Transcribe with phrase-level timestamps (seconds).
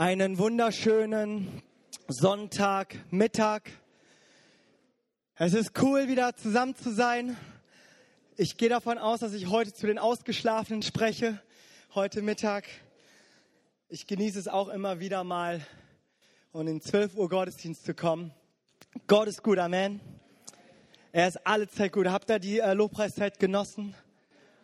[0.00, 1.60] Einen wunderschönen
[2.06, 3.62] Sonntagmittag.
[5.34, 7.36] Es ist cool, wieder zusammen zu sein.
[8.36, 11.42] Ich gehe davon aus, dass ich heute zu den Ausgeschlafenen spreche,
[11.96, 12.68] heute Mittag.
[13.88, 15.66] Ich genieße es auch immer wieder mal,
[16.52, 18.32] um in 12 Uhr Gottesdienst zu kommen.
[19.08, 20.00] Gott ist gut, Amen.
[21.10, 22.06] Er ist alle Zeit gut.
[22.06, 23.96] Habt ihr die äh, Lobpreiszeit genossen?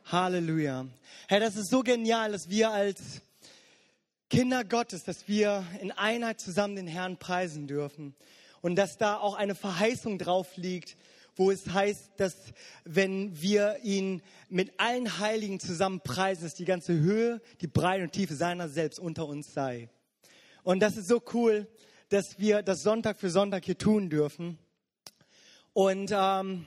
[0.05, 0.87] Halleluja.
[1.27, 3.21] Hey, das ist so genial, dass wir als
[4.31, 8.15] Kinder Gottes, dass wir in Einheit zusammen den Herrn preisen dürfen
[8.63, 10.97] und dass da auch eine Verheißung drauf liegt,
[11.37, 12.35] wo es heißt, dass
[12.85, 18.13] wenn wir ihn mit allen Heiligen zusammen preisen, dass die ganze Höhe, die Breite und
[18.13, 19.89] Tiefe seiner selbst unter uns sei.
[20.63, 21.67] Und das ist so cool,
[22.09, 24.59] dass wir das Sonntag für Sonntag hier tun dürfen.
[25.73, 26.67] Und ähm,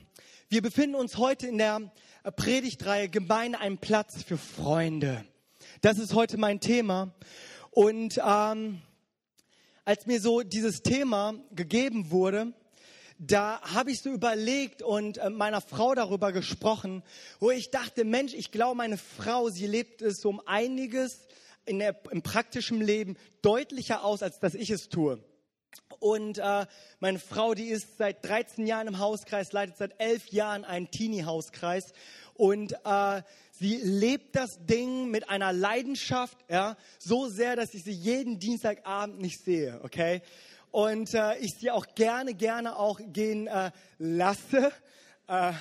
[0.49, 1.91] wir befinden uns heute in der
[2.35, 5.25] Predigtreihe Gemeinde ein Platz für Freunde.
[5.81, 7.13] Das ist heute mein Thema.
[7.69, 8.81] Und ähm,
[9.85, 12.53] als mir so dieses Thema gegeben wurde,
[13.19, 17.03] da habe ich so überlegt und äh, meiner Frau darüber gesprochen,
[17.39, 21.27] wo ich dachte, Mensch, ich glaube, meine Frau, sie lebt es um einiges
[21.65, 25.23] in der, im praktischen Leben deutlicher aus, als dass ich es tue.
[25.99, 26.65] Und äh,
[26.99, 31.93] meine Frau, die ist seit 13 Jahren im Hauskreis, leitet seit 11 Jahren einen Teenie-Hauskreis.
[32.35, 37.91] Und äh, sie lebt das Ding mit einer Leidenschaft, ja, so sehr, dass ich sie
[37.91, 40.21] jeden Dienstagabend nicht sehe, okay?
[40.69, 44.71] Und äh, ich sie auch gerne, gerne auch gehen äh, lasse.
[45.27, 45.53] Äh,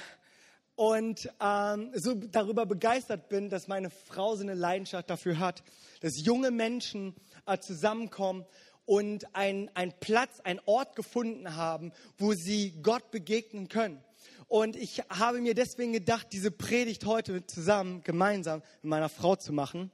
[0.75, 5.63] und ähm, so darüber begeistert bin, dass meine Frau so eine Leidenschaft dafür hat,
[6.03, 7.15] dass junge Menschen
[7.47, 8.45] äh, zusammenkommen
[8.87, 9.69] und einen
[10.01, 14.03] Platz, einen Ort gefunden haben, wo sie Gott begegnen können.
[14.49, 19.53] Und ich habe mir deswegen gedacht, diese Predigt heute zusammen, gemeinsam mit meiner Frau zu
[19.53, 19.91] machen.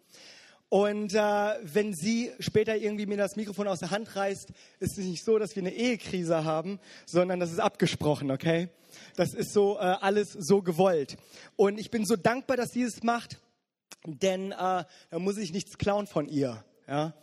[0.68, 5.04] Und äh, wenn sie später irgendwie mir das Mikrofon aus der Hand reißt, ist es
[5.04, 8.68] nicht so, dass wir eine Ehekrise haben, sondern das ist abgesprochen, okay?
[9.16, 11.16] Das ist so äh, alles so gewollt.
[11.56, 13.38] Und ich bin so dankbar, dass sie es macht,
[14.06, 16.64] denn äh, da muss ich nichts klauen von ihr.
[16.88, 17.14] Ja?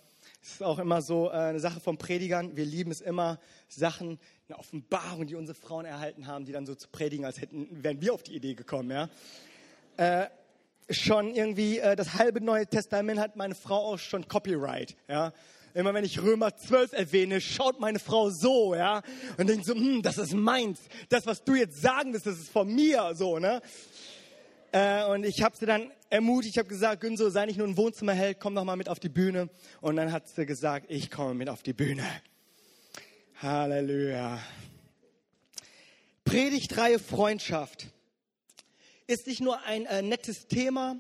[0.42, 2.56] Es ist auch immer so äh, eine Sache von Predigern.
[2.56, 6.76] Wir lieben es immer, Sachen, eine Offenbarung, die unsere Frauen erhalten haben, die dann so
[6.76, 8.90] zu predigen, als hätten, wären wir auf die Idee gekommen.
[8.90, 9.10] Ja?
[9.98, 10.30] Äh,
[10.90, 14.96] schon irgendwie äh, das halbe Neue Testament hat meine Frau auch schon Copyright.
[15.08, 15.34] Ja?
[15.74, 19.04] Immer wenn ich Römer 12 erwähne, schaut meine Frau so, ja,
[19.38, 20.80] und denkt so, hm, das ist meins.
[21.10, 23.62] Das, was du jetzt sagen willst, das ist von mir, so, ne?
[24.72, 27.78] Äh, und ich habe sie dann ermutigt, ich habe gesagt, Günso, sei nicht nur ein
[27.78, 29.50] Wohnzimmerheld, komm doch mal mit auf die Bühne.
[29.82, 32.04] Und dann hat sie gesagt, ich komme mit auf die Bühne.
[33.42, 34.40] Halleluja.
[36.26, 37.88] Predigtreihe Freundschaft
[39.08, 40.98] ist nicht nur ein äh, nettes Thema,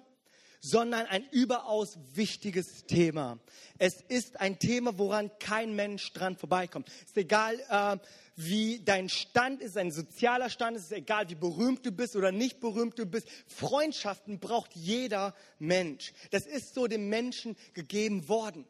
[0.61, 3.39] sondern ein überaus wichtiges Thema.
[3.77, 6.89] Es ist ein Thema, woran kein Mensch dran vorbeikommt.
[7.05, 7.97] Ist egal, äh,
[8.41, 12.61] wie dein Stand ist, ein sozialer Stand ist egal, wie berühmt du bist oder nicht
[12.61, 13.27] berühmt du bist.
[13.47, 16.13] Freundschaften braucht jeder Mensch.
[16.31, 18.65] Das ist so dem Menschen gegeben worden.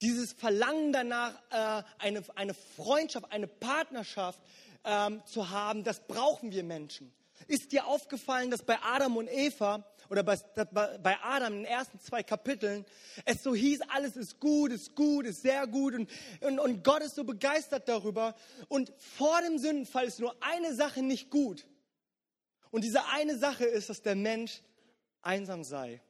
[0.00, 4.40] Dieses Verlangen danach, äh, eine, eine Freundschaft, eine Partnerschaft
[4.84, 7.12] ähm, zu haben, das brauchen wir Menschen.
[7.48, 12.00] Ist dir aufgefallen, dass bei Adam und Eva oder bei, bei Adam in den ersten
[12.00, 12.84] zwei Kapiteln
[13.24, 17.02] es so hieß, alles ist gut, ist gut, ist sehr gut und, und, und Gott
[17.02, 18.34] ist so begeistert darüber.
[18.68, 21.66] Und vor dem Sündenfall ist nur eine Sache nicht gut.
[22.70, 24.62] Und diese eine Sache ist, dass der Mensch
[25.22, 26.00] einsam sei.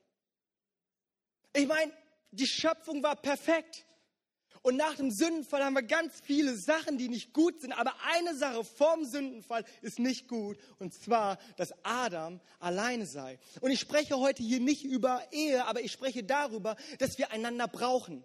[1.52, 1.92] Ich meine,
[2.32, 3.85] die Schöpfung war perfekt.
[4.62, 7.72] Und nach dem Sündenfall haben wir ganz viele Sachen, die nicht gut sind.
[7.72, 10.58] Aber eine Sache vom Sündenfall ist nicht gut.
[10.78, 13.38] Und zwar, dass Adam alleine sei.
[13.60, 17.68] Und ich spreche heute hier nicht über Ehe, aber ich spreche darüber, dass wir einander
[17.68, 18.24] brauchen.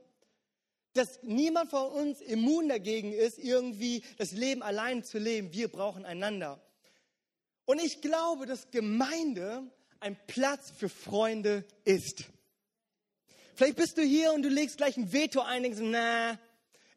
[0.93, 5.53] Dass niemand von uns immun dagegen ist, irgendwie das Leben allein zu leben.
[5.53, 6.61] Wir brauchen einander.
[7.65, 9.63] Und ich glaube, dass Gemeinde
[10.01, 12.25] ein Platz für Freunde ist.
[13.61, 16.39] Vielleicht bist du hier und du legst gleich ein Veto ein und denkst, na,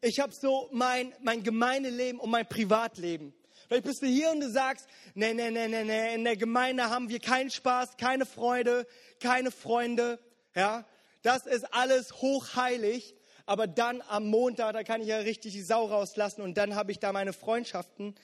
[0.01, 3.35] ich habe so mein, mein Gemeindeleben und mein Privatleben.
[3.67, 6.89] Vielleicht bist du hier und du sagst, nee, nee, nee, nee, nee, in der Gemeinde
[6.89, 8.87] haben wir keinen Spaß, keine Freude,
[9.19, 10.17] keine Freunde.
[10.55, 10.87] Ja,
[11.21, 13.13] das ist alles hochheilig.
[13.45, 16.91] Aber dann am Montag, da kann ich ja richtig die Sau rauslassen und dann habe
[16.91, 18.15] ich da meine Freundschaften.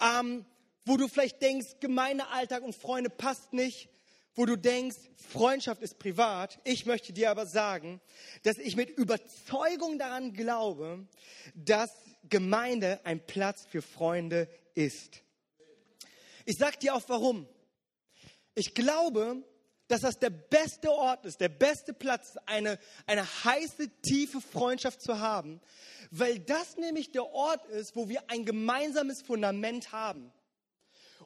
[0.00, 0.46] Ähm,
[0.84, 3.88] wo du vielleicht denkst, Gemeindealltag und Freunde passt nicht
[4.34, 6.58] wo du denkst, Freundschaft ist privat.
[6.64, 8.00] Ich möchte dir aber sagen,
[8.42, 11.06] dass ich mit Überzeugung daran glaube,
[11.54, 11.90] dass
[12.28, 15.22] Gemeinde ein Platz für Freunde ist.
[16.44, 17.46] Ich sage dir auch warum.
[18.54, 19.42] Ich glaube,
[19.88, 25.20] dass das der beste Ort ist, der beste Platz, eine, eine heiße, tiefe Freundschaft zu
[25.20, 25.60] haben,
[26.10, 30.32] weil das nämlich der Ort ist, wo wir ein gemeinsames Fundament haben.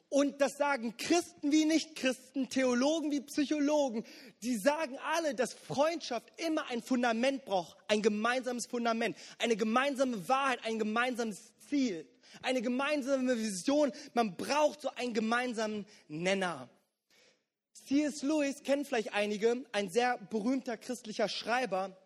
[0.09, 4.05] Und das sagen Christen wie Nichtchristen, Theologen wie Psychologen.
[4.41, 10.59] Die sagen alle, dass Freundschaft immer ein Fundament braucht, ein gemeinsames Fundament, eine gemeinsame Wahrheit,
[10.63, 12.07] ein gemeinsames Ziel,
[12.41, 13.91] eine gemeinsame Vision.
[14.13, 16.69] Man braucht so einen gemeinsamen Nenner.
[17.73, 18.21] C.S.
[18.21, 21.97] Lewis kennt vielleicht einige, ein sehr berühmter christlicher Schreiber.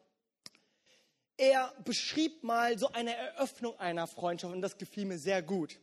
[1.38, 5.80] Er beschrieb mal so eine Eröffnung einer Freundschaft und das gefiel mir sehr gut.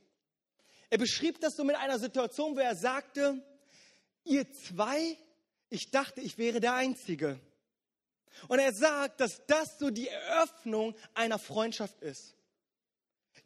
[0.90, 3.43] Er beschrieb das so mit einer Situation, wo er sagte,
[4.25, 5.19] ihr zwei,
[5.69, 7.38] ich dachte, ich wäre der Einzige.
[8.46, 12.35] Und er sagt, dass das so die Eröffnung einer Freundschaft ist.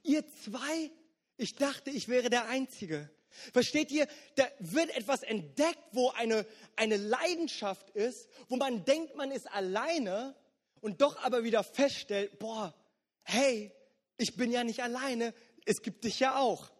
[0.02, 0.90] Ihr zwei,
[1.36, 3.10] ich dachte, ich wäre der Einzige.
[3.52, 4.06] Versteht ihr,
[4.36, 6.46] da wird etwas entdeckt, wo eine,
[6.76, 10.36] eine Leidenschaft ist, wo man denkt, man ist alleine
[10.80, 12.74] und doch aber wieder feststellt, boah,
[13.22, 13.72] hey,
[14.18, 15.32] ich bin ja nicht alleine,
[15.64, 16.70] es gibt dich ja auch.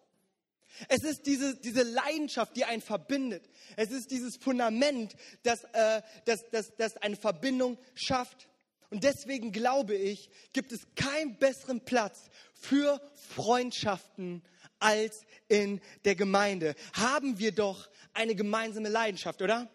[0.89, 3.49] Es ist diese, diese Leidenschaft, die einen verbindet.
[3.77, 8.49] Es ist dieses Fundament, das, äh, das, das, das eine Verbindung schafft.
[8.91, 13.01] Und deswegen glaube ich, gibt es keinen besseren Platz für
[13.35, 14.43] Freundschaften
[14.79, 16.75] als in der Gemeinde.
[16.93, 19.71] Haben wir doch eine gemeinsame Leidenschaft, oder?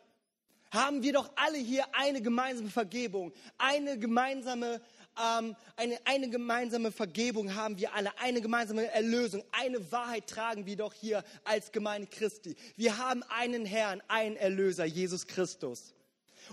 [0.69, 4.81] Haben wir doch alle hier eine gemeinsame Vergebung, eine gemeinsame
[5.19, 10.77] ähm, eine, eine gemeinsame Vergebung haben wir alle, eine gemeinsame Erlösung, eine Wahrheit tragen wir
[10.77, 12.55] doch hier als Gemeinde Christi.
[12.75, 15.93] Wir haben einen Herrn, einen Erlöser, Jesus Christus.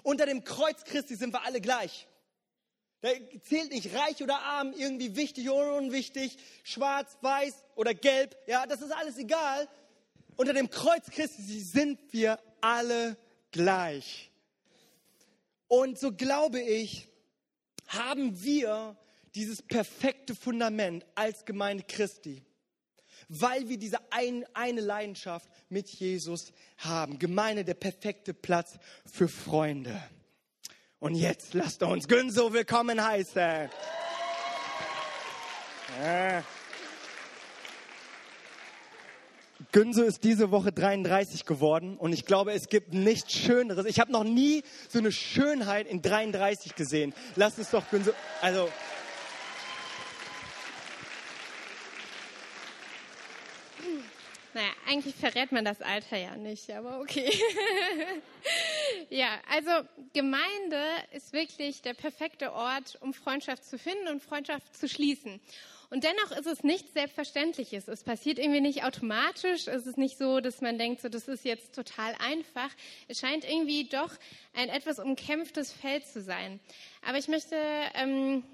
[0.03, 2.07] Unter dem Kreuz Christi sind wir alle gleich.
[3.01, 3.11] Da
[3.43, 8.35] zählt nicht reich oder arm, irgendwie wichtig oder unwichtig, schwarz, weiß oder gelb.
[8.47, 9.69] Ja, das ist alles egal.
[10.37, 13.17] Unter dem Kreuz Christi sind wir alle
[13.51, 14.31] gleich.
[15.69, 17.09] Und so glaube ich,
[17.89, 18.97] haben wir
[19.35, 22.43] dieses perfekte Fundament als Gemeinde Christi,
[23.29, 27.19] weil wir diese ein, eine Leidenschaft mit Jesus haben.
[27.19, 30.03] Gemeinde, der perfekte Platz für Freunde.
[30.99, 33.69] Und jetzt lasst uns Günso willkommen heißen.
[36.01, 36.45] Ja.
[39.73, 43.87] Günso ist diese Woche 33 geworden und ich glaube, es gibt nichts Schöneres.
[43.87, 47.15] Ich habe noch nie so eine Schönheit in 33 gesehen.
[47.37, 48.69] Lass es doch Günso, also
[54.55, 57.29] Naja, eigentlich verrät man das Alter ja nicht, aber okay.
[59.11, 64.89] ja, also Gemeinde ist wirklich der perfekte Ort, um Freundschaft zu finden und Freundschaft zu
[64.89, 65.41] schließen.
[65.91, 67.89] Und dennoch ist es nichts Selbstverständliches.
[67.89, 69.69] Es passiert irgendwie nicht automatisch.
[69.69, 72.71] Es ist nicht so, dass man denkt, so, das ist jetzt total einfach.
[73.09, 74.11] Es scheint irgendwie doch
[74.55, 76.61] ein etwas umkämpftes Feld zu sein.
[77.07, 77.57] Aber ich möchte,
[77.95, 78.45] ähm,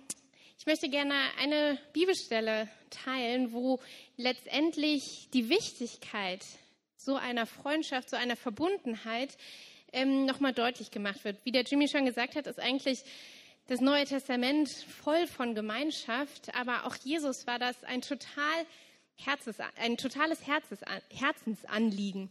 [0.59, 3.81] ich möchte gerne eine Bibelstelle teilen, wo
[4.17, 6.45] letztendlich die Wichtigkeit
[6.97, 9.37] so einer Freundschaft, so einer Verbundenheit
[9.93, 11.37] ähm, nochmal deutlich gemacht wird.
[11.45, 13.03] Wie der Jimmy schon gesagt hat, ist eigentlich
[13.71, 18.67] das Neue Testament voll von Gemeinschaft, aber auch Jesus war das ein, total
[19.15, 22.31] Herzens, ein totales Herzens, Herzensanliegen.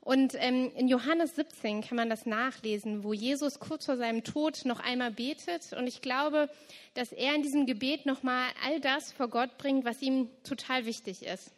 [0.00, 4.64] Und ähm, in Johannes 17 kann man das nachlesen, wo Jesus kurz vor seinem Tod
[4.64, 5.72] noch einmal betet.
[5.72, 6.50] Und ich glaube,
[6.94, 11.22] dass er in diesem Gebet nochmal all das vor Gott bringt, was ihm total wichtig
[11.22, 11.52] ist.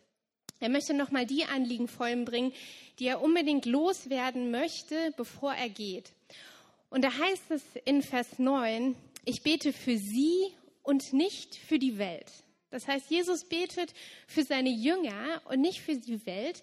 [0.60, 2.52] Er möchte nochmal die Anliegen vor ihm bringen,
[2.98, 6.12] die er unbedingt loswerden möchte, bevor er geht.
[6.90, 10.52] Und da heißt es in Vers 9, ich bete für sie
[10.82, 12.30] und nicht für die Welt.
[12.70, 13.94] Das heißt, Jesus betet
[14.26, 16.62] für seine Jünger und nicht für die Welt,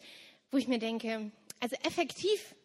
[0.51, 2.55] wo ich mir denke, also effektiv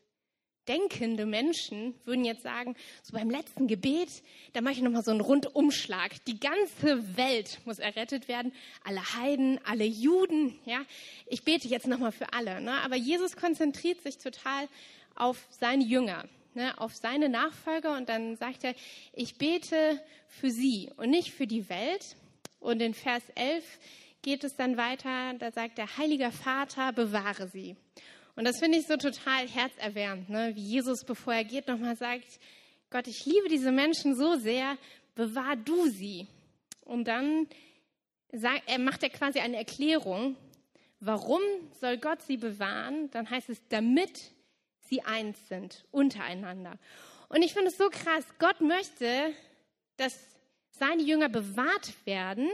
[0.66, 4.10] denkende Menschen würden jetzt sagen, so beim letzten Gebet,
[4.52, 6.24] da mache ich nochmal so einen Rundumschlag.
[6.24, 8.52] Die ganze Welt muss errettet werden.
[8.82, 10.80] Alle Heiden, alle Juden, ja.
[11.26, 12.60] Ich bete jetzt nochmal für alle.
[12.60, 12.72] Ne?
[12.84, 14.68] Aber Jesus konzentriert sich total
[15.14, 16.24] auf seine Jünger
[16.56, 18.74] ne, auf seine Nachfolger und dann sagt er,
[19.12, 22.16] ich bete für sie und nicht für die Welt.
[22.58, 23.64] Und in Vers 11
[24.22, 27.76] geht es dann weiter, da sagt der Heiliger Vater, bewahre sie.
[28.34, 30.52] Und das finde ich so total herzerwärmend, ne?
[30.56, 32.40] wie Jesus, bevor er geht, nochmal sagt,
[32.90, 34.76] Gott, ich liebe diese Menschen so sehr,
[35.14, 36.26] bewahr du sie.
[36.84, 37.46] Und dann
[38.32, 40.36] sagt, er macht er quasi eine Erklärung,
[41.00, 41.40] warum
[41.80, 43.10] soll Gott sie bewahren?
[43.10, 44.32] Dann heißt es, damit
[44.88, 46.78] sie eins sind untereinander.
[47.28, 48.24] Und ich finde es so krass.
[48.38, 49.32] Gott möchte,
[49.96, 50.18] dass
[50.70, 52.48] seine Jünger bewahrt werden,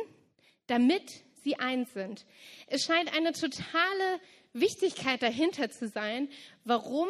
[0.67, 2.25] damit sie eins sind.
[2.69, 4.21] Es scheint eine totale
[4.53, 6.29] Wichtigkeit dahinter zu sein,
[6.65, 7.09] warum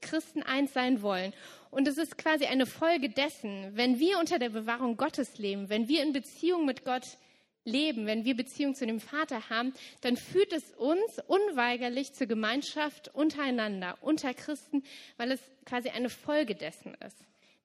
[0.00, 1.32] Christen eins sein wollen.
[1.70, 5.88] Und es ist quasi eine Folge dessen, wenn wir unter der Bewahrung Gottes leben, wenn
[5.88, 7.18] wir in Beziehung mit Gott
[7.64, 13.14] leben, wenn wir Beziehung zu dem Vater haben, dann führt es uns unweigerlich zur Gemeinschaft
[13.14, 14.82] untereinander, unter Christen,
[15.16, 17.16] weil es quasi eine Folge dessen ist,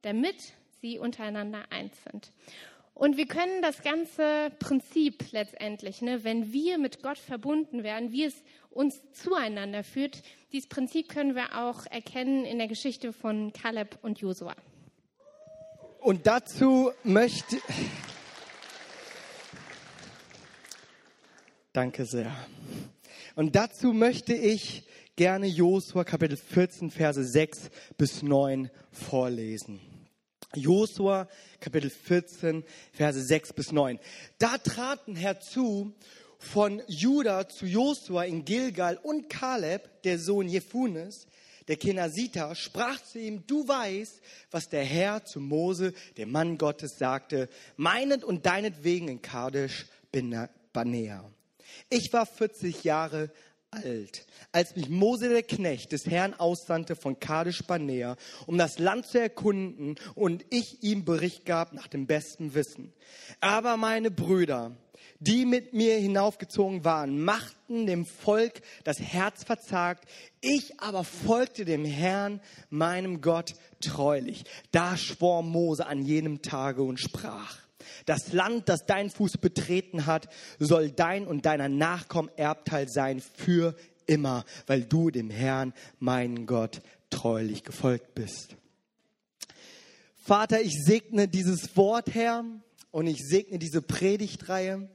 [0.02, 2.32] damit sie untereinander eins sind.
[2.94, 8.26] Und wir können das ganze Prinzip letztendlich, ne, wenn wir mit Gott verbunden werden, wie
[8.26, 8.36] es
[8.72, 14.20] uns zueinander führt, dieses Prinzip können wir auch erkennen in der Geschichte von Kaleb und
[14.20, 14.56] Josua.
[16.02, 17.58] Und dazu möchte.
[21.74, 22.36] Danke sehr.
[23.36, 24.84] Und dazu möchte ich
[25.16, 29.80] gerne Josua Kapitel 14, Verse 6 bis 9 vorlesen.
[30.56, 31.28] Josua
[31.60, 34.00] Kapitel 14, Verse 6 bis 9.
[34.40, 35.94] Da traten herzu
[36.40, 41.28] von Juda zu Josua in Gilgal und Kaleb, der Sohn Jephunes,
[41.68, 46.98] der Kenasita, sprach zu ihm, du weißt, was der Herr zu Mose, dem Mann Gottes,
[46.98, 47.48] sagte,
[47.78, 49.86] meinet und deinetwegen in Kadesh
[50.74, 51.30] Banea.
[51.90, 53.32] Ich war 40 Jahre
[53.72, 58.16] alt, als mich Mose der Knecht des Herrn aussandte von Kadesh Barnea,
[58.48, 62.94] um das Land zu erkunden und ich ihm Bericht gab nach dem besten Wissen.
[63.42, 64.76] Aber meine Brüder,
[65.20, 70.10] die mit mir hinaufgezogen waren, machten dem Volk das Herz verzagt.
[70.42, 74.46] Ich aber folgte dem Herrn, meinem Gott, treulich.
[74.72, 77.58] Da schwor Mose an jenem Tage und sprach.
[78.06, 80.28] Das Land, das dein Fuß betreten hat,
[80.60, 86.82] soll dein und deiner Nachkommen Erbteil sein für immer, weil du dem Herrn, meinen Gott,
[87.10, 88.56] treulich gefolgt bist.
[90.16, 92.44] Vater, ich segne dieses Wort, Herr,
[92.92, 94.90] und ich segne diese Predigtreihe.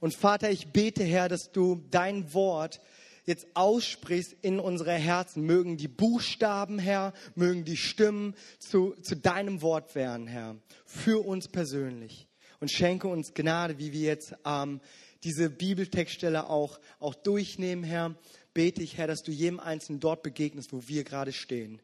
[0.00, 2.80] Und Vater, ich bete, Herr, dass du dein Wort
[3.26, 5.42] jetzt aussprichst in unsere Herzen.
[5.42, 11.48] Mögen die Buchstaben, Herr, mögen die Stimmen zu, zu deinem Wort werden, Herr, für uns
[11.48, 12.28] persönlich.
[12.60, 14.80] Und schenke uns Gnade, wie wir jetzt ähm,
[15.24, 18.14] diese Bibeltextstelle auch, auch durchnehmen, Herr.
[18.54, 21.82] Bete ich, Herr, dass du jedem Einzelnen dort begegnest, wo wir gerade stehen.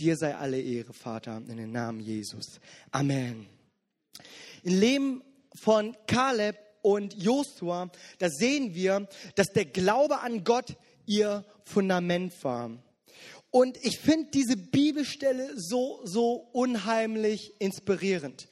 [0.00, 2.60] Dir sei alle Ehre, Vater, in den Namen Jesus.
[2.90, 3.46] Amen.
[4.64, 5.22] Im Leben
[5.54, 12.70] von Kaleb und Josua, da sehen wir, dass der Glaube an Gott ihr Fundament war.
[13.50, 18.48] Und ich finde diese Bibelstelle so, so unheimlich inspirierend.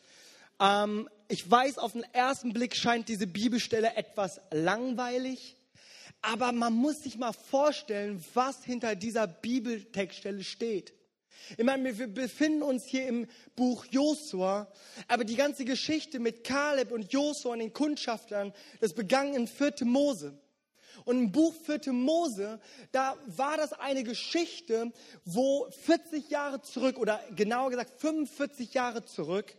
[0.59, 5.57] Ähm, ich weiß, auf den ersten Blick scheint diese Bibelstelle etwas langweilig,
[6.23, 10.95] aber man muss sich mal vorstellen, was hinter dieser Bibeltextstelle steht.
[11.57, 14.71] Ich meine, wir befinden uns hier im Buch Josua,
[15.09, 19.75] aber die ganze Geschichte mit Kaleb und Josua und den Kundschaftern, das begann in 4.
[19.85, 20.39] Mose.
[21.05, 21.93] Und im Buch 4.
[21.93, 22.59] Mose,
[22.91, 24.93] da war das eine Geschichte,
[25.25, 29.55] wo 40 Jahre zurück oder genauer gesagt 45 Jahre zurück,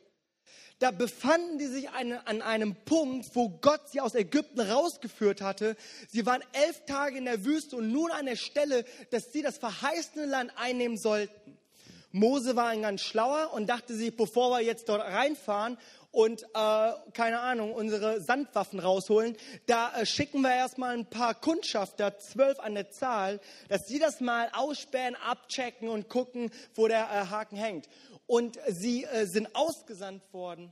[0.79, 5.75] da befanden die sich an einem Punkt, wo Gott sie aus Ägypten rausgeführt hatte.
[6.07, 9.57] Sie waren elf Tage in der Wüste und nun an der Stelle, dass sie das
[9.57, 11.47] verheißene Land einnehmen sollten.
[12.12, 15.78] Mose war ein ganz schlauer und dachte sich, bevor wir jetzt dort reinfahren
[16.12, 19.36] und äh, keine Ahnung, unsere Sandwaffen rausholen,
[19.66, 24.22] da äh, schicken wir erstmal ein paar Kundschafter, zwölf an der Zahl, dass sie das
[24.22, 27.88] mal ausspähen, abchecken und gucken, wo der äh, Haken hängt.
[28.26, 30.72] Und sie äh, sind ausgesandt worden,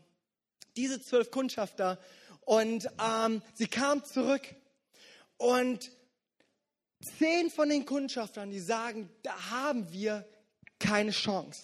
[0.75, 2.00] diese zwölf Kundschafter,
[2.46, 4.44] und ähm, sie kamen zurück.
[5.38, 5.92] Und
[7.18, 10.25] zehn von den Kundschaftern, die sagen, da haben wir
[10.86, 11.62] keine Chance.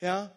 [0.00, 0.32] Ja,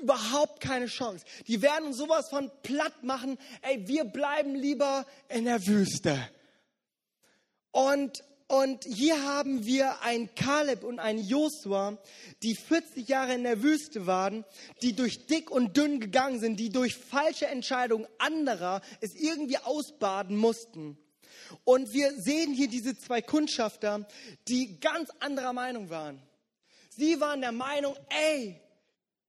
[0.00, 1.24] überhaupt keine Chance.
[1.46, 3.38] Die werden uns sowas von platt machen.
[3.62, 6.18] Ey, wir bleiben lieber in der Wüste.
[7.70, 11.98] Und, und hier haben wir ein Kaleb und ein Josua,
[12.42, 14.44] die 40 Jahre in der Wüste waren,
[14.82, 20.36] die durch dick und dünn gegangen sind, die durch falsche Entscheidungen anderer es irgendwie ausbaden
[20.36, 20.98] mussten.
[21.64, 24.06] Und wir sehen hier diese zwei Kundschafter,
[24.48, 26.20] die ganz anderer Meinung waren.
[26.96, 28.60] Sie waren der Meinung, ey,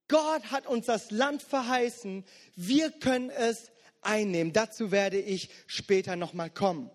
[0.08, 2.24] Gott hat uns das Land verheißen,
[2.56, 4.54] wir können es einnehmen.
[4.54, 6.92] Dazu werde ich später nochmal kommen.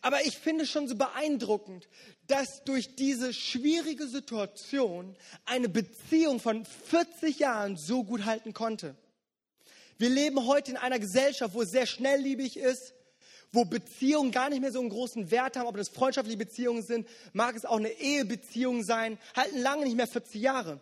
[0.00, 1.88] Aber ich finde schon so beeindruckend,
[2.26, 8.94] dass durch diese schwierige Situation eine Beziehung von 40 Jahren so gut halten konnte.
[9.98, 12.94] Wir leben heute in einer Gesellschaft, wo es sehr schnellliebig ist,
[13.52, 17.08] wo Beziehungen gar nicht mehr so einen großen Wert haben, ob das freundschaftliche Beziehungen sind,
[17.32, 20.80] mag es auch eine Ehebeziehung sein, halten lange nicht mehr 40 Jahre.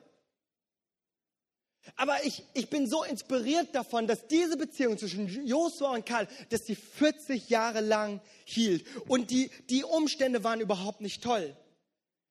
[1.96, 6.64] Aber ich, ich bin so inspiriert davon, dass diese Beziehung zwischen Josua und Karl, dass
[6.64, 8.84] die 40 Jahre lang hielt.
[9.08, 11.56] Und die, die Umstände waren überhaupt nicht toll.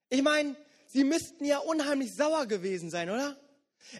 [0.10, 3.36] Ich meine, sie müssten ja unheimlich sauer gewesen sein, oder?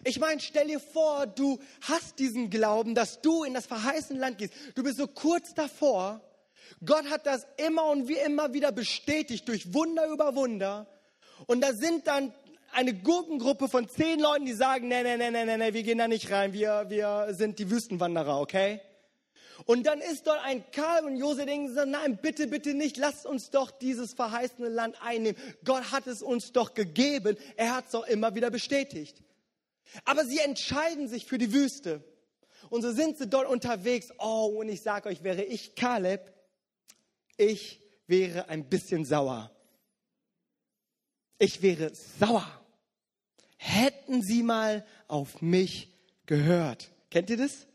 [0.04, 4.38] Ich meine, stell dir vor, du hast diesen Glauben, dass du in das verheißene Land
[4.38, 4.54] gehst.
[4.76, 6.22] Du bist so kurz davor.
[6.86, 10.88] Gott hat das immer und wie immer wieder bestätigt durch Wunder über Wunder.
[11.46, 12.34] Und da sind dann
[12.72, 16.08] eine Gurkengruppe von zehn Leuten, die sagen, nee, nee, nee, nee, nee, wir gehen da
[16.08, 18.82] nicht rein, wir, wir sind die Wüstenwanderer, okay?
[19.66, 23.50] Und dann ist dort ein Karl und Jose, denken, nein, bitte, bitte nicht, lasst uns
[23.50, 25.40] doch dieses verheißene Land einnehmen.
[25.64, 29.24] Gott hat es uns doch gegeben, er hat es doch immer wieder bestätigt.
[30.06, 32.04] Aber sie entscheiden sich für die Wüste.
[32.70, 34.10] Und so sind sie dort unterwegs.
[34.20, 36.34] Oh, und ich sage euch, wäre ich Kaleb,
[37.38, 39.52] ich wäre ein bisschen sauer.
[41.40, 42.48] Ich wäre sauer.
[43.58, 45.94] Hätten sie mal auf mich
[46.26, 46.92] gehört.
[47.10, 47.68] Kennt ihr das?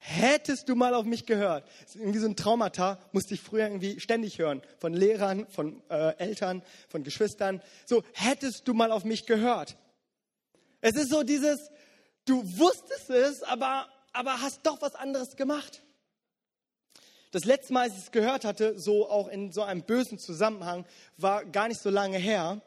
[0.00, 1.68] Hättest du mal auf mich gehört.
[1.82, 4.62] Das ist irgendwie so ein Traumata, musste ich früher irgendwie ständig hören.
[4.78, 7.60] Von Lehrern, von äh, Eltern, von Geschwistern.
[7.84, 9.76] So, hättest du mal auf mich gehört.
[10.80, 11.70] Es ist so dieses,
[12.24, 15.82] du wusstest es, aber, aber hast doch was anderes gemacht.
[17.30, 20.86] Das letzte Mal, als ich es gehört hatte, so auch in so einem bösen Zusammenhang,
[21.18, 22.62] war gar nicht so lange her.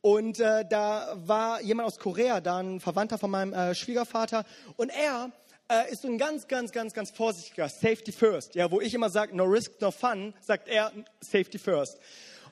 [0.00, 4.44] Und äh, da war jemand aus Korea, da ein Verwandter von meinem äh, Schwiegervater.
[4.76, 5.32] Und er
[5.68, 8.54] äh, ist so ein ganz, ganz, ganz, ganz vorsichtiger Safety First.
[8.54, 11.98] Ja, wo ich immer sage, no risk, no fun, sagt er Safety First.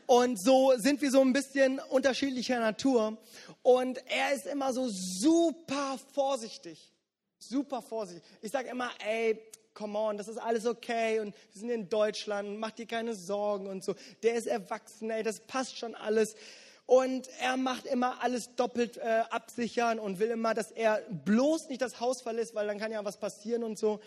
[0.07, 3.17] Und so sind wir so ein bisschen unterschiedlicher Natur.
[3.63, 6.93] Und er ist immer so super vorsichtig.
[7.39, 8.25] Super vorsichtig.
[8.43, 9.41] Ich sage immer, ey,
[9.75, 13.67] come on, das ist alles okay und wir sind in Deutschland, mach dir keine Sorgen
[13.67, 13.95] und so.
[14.23, 16.37] Der ist erwachsen, ey, das passt schon alles.
[16.87, 21.81] Und er macht immer alles doppelt äh, absichern und will immer, dass er bloß nicht
[21.81, 24.01] das Haus verlässt, weil dann kann ja was passieren und so.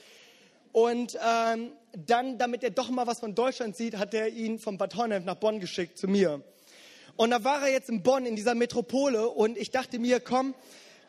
[0.71, 1.71] Und ähm,
[2.05, 5.25] dann, damit er doch mal was von Deutschland sieht, hat er ihn vom Bad Honnef
[5.25, 6.43] nach Bonn geschickt zu mir.
[7.15, 10.53] Und da war er jetzt in Bonn, in dieser Metropole, und ich dachte mir, komm,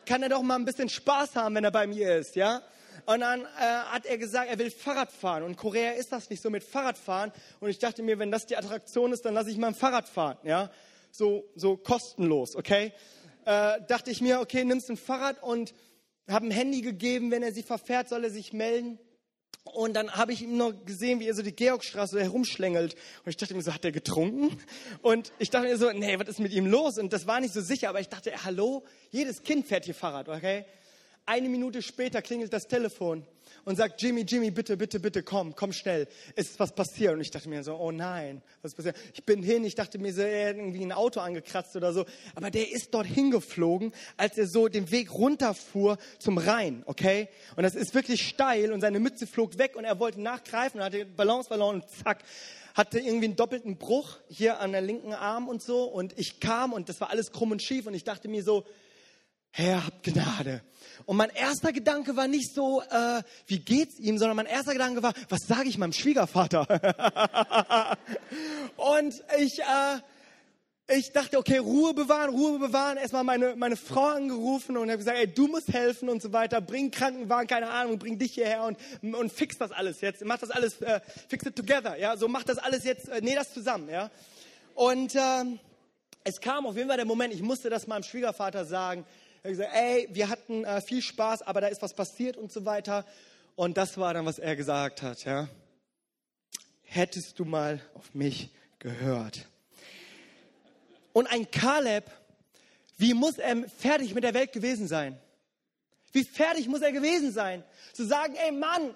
[0.07, 2.63] kann er doch mal ein bisschen Spaß haben, wenn er bei mir ist, ja?
[3.05, 5.43] Und dann äh, hat er gesagt, er will Fahrrad fahren.
[5.43, 7.31] Und Korea ist das nicht so mit Fahrradfahren.
[7.59, 10.07] Und ich dachte mir, wenn das die Attraktion ist, dann lasse ich mal ein Fahrrad
[10.07, 10.69] fahren, ja?
[11.11, 12.93] So, so kostenlos, okay?
[13.45, 15.73] Äh, dachte ich mir, okay, nimmst ein Fahrrad und
[16.27, 18.99] habe ein Handy gegeben, wenn er sich verfährt, soll er sich melden.
[19.73, 22.95] Und dann habe ich ihm noch gesehen, wie er so die Georgstraße herumschlängelt.
[23.23, 24.57] Und ich dachte mir so, hat er getrunken?
[25.01, 26.97] Und ich dachte mir so, nee, was ist mit ihm los?
[26.97, 30.29] Und das war nicht so sicher, aber ich dachte, hallo, jedes Kind fährt hier Fahrrad,
[30.29, 30.65] okay?
[31.29, 33.23] Eine Minute später klingelt das Telefon
[33.63, 36.07] und sagt, Jimmy, Jimmy, bitte, bitte, bitte, komm, komm schnell.
[36.35, 37.13] Ist was passiert.
[37.13, 38.95] Und ich dachte mir so, oh nein, was ist passiert?
[39.13, 42.07] Ich bin hin, ich dachte mir so, er hat irgendwie ein Auto angekratzt oder so.
[42.33, 47.29] Aber der ist dort hingeflogen, als er so den Weg runterfuhr zum Rhein, okay?
[47.55, 50.85] Und das ist wirklich steil und seine Mütze flog weg und er wollte nachgreifen und
[50.87, 52.23] hatte Balance verloren und zack,
[52.73, 55.83] hatte irgendwie einen doppelten Bruch hier an der linken Arm und so.
[55.83, 58.65] Und ich kam und das war alles krumm und schief und ich dachte mir so,
[59.51, 60.61] Herr, hab Gnade.
[61.05, 65.01] Und mein erster Gedanke war nicht so, äh, wie geht's ihm, sondern mein erster Gedanke
[65.01, 66.67] war, was sage ich meinem Schwiegervater?
[68.77, 72.97] und ich, äh, ich dachte, okay, Ruhe bewahren, Ruhe bewahren.
[72.97, 76.61] Erstmal meine, meine Frau angerufen und habe gesagt, ey, du musst helfen und so weiter.
[76.61, 78.77] Bring Krankenwagen, keine Ahnung, bring dich hierher und,
[79.15, 80.23] und fix das alles jetzt.
[80.25, 82.17] Mach das alles, äh, fix it together, ja.
[82.17, 84.09] So mach das alles jetzt, äh, näh das zusammen, ja.
[84.75, 85.59] Und ähm,
[86.23, 89.05] es kam auf jeden Fall der Moment, ich musste das meinem Schwiegervater sagen,
[89.41, 92.51] er hat gesagt, ey, wir hatten äh, viel Spaß, aber da ist was passiert und
[92.51, 93.05] so weiter.
[93.55, 95.23] Und das war dann, was er gesagt hat.
[95.23, 95.47] Ja?
[96.83, 98.49] Hättest du mal auf mich
[98.79, 99.47] gehört.
[101.13, 102.09] Und ein Kaleb,
[102.97, 105.17] wie muss er fertig mit der Welt gewesen sein?
[106.11, 107.63] Wie fertig muss er gewesen sein?
[107.93, 108.93] Zu sagen, ey Mann,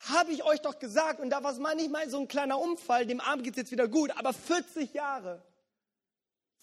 [0.00, 2.58] habe ich euch doch gesagt, und da war es mal nicht mal so ein kleiner
[2.58, 5.42] Unfall, dem Arm geht es jetzt wieder gut, aber 40 Jahre,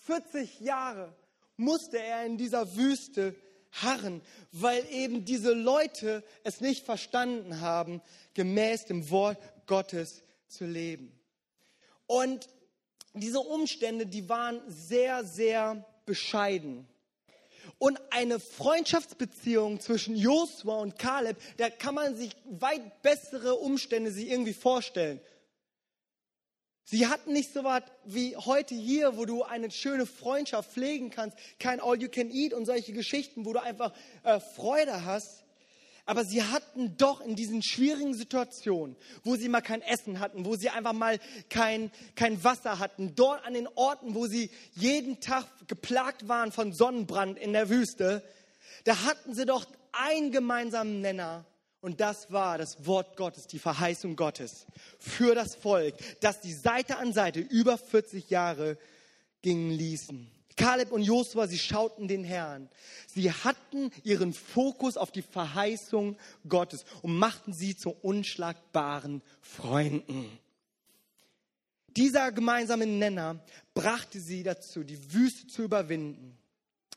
[0.05, 1.13] 40 Jahre
[1.59, 3.35] musste er in dieser Wüste
[3.71, 8.01] harren, weil eben diese Leute es nicht verstanden haben,
[8.33, 11.11] gemäß dem Wort Gottes zu leben.
[12.07, 12.49] Und
[13.13, 16.87] diese Umstände, die waren sehr, sehr bescheiden.
[17.77, 24.29] Und eine Freundschaftsbeziehung zwischen Josua und Kaleb, da kann man sich weit bessere Umstände sich
[24.29, 25.21] irgendwie vorstellen.
[26.91, 31.37] Sie hatten nicht so was wie heute hier, wo du eine schöne Freundschaft pflegen kannst,
[31.59, 35.43] kein All-You-Can-Eat und solche Geschichten, wo du einfach äh, Freude hast.
[36.07, 40.55] Aber sie hatten doch in diesen schwierigen Situationen, wo sie mal kein Essen hatten, wo
[40.55, 41.19] sie einfach mal
[41.51, 46.73] kein, kein Wasser hatten, dort an den Orten, wo sie jeden Tag geplagt waren von
[46.73, 48.23] Sonnenbrand in der Wüste,
[48.85, 51.45] da hatten sie doch einen gemeinsamen Nenner
[51.81, 54.65] und das war das Wort Gottes, die Verheißung Gottes
[54.97, 58.77] für das Volk, dass die Seite an Seite über 40 Jahre
[59.41, 60.29] gingen ließen.
[60.59, 62.69] Kaleb und Josua, sie schauten den Herrn.
[63.07, 66.17] Sie hatten ihren Fokus auf die Verheißung
[66.49, 70.37] Gottes und machten sie zu unschlagbaren Freunden.
[71.95, 73.39] Dieser gemeinsame Nenner
[73.73, 76.37] brachte sie dazu, die Wüste zu überwinden,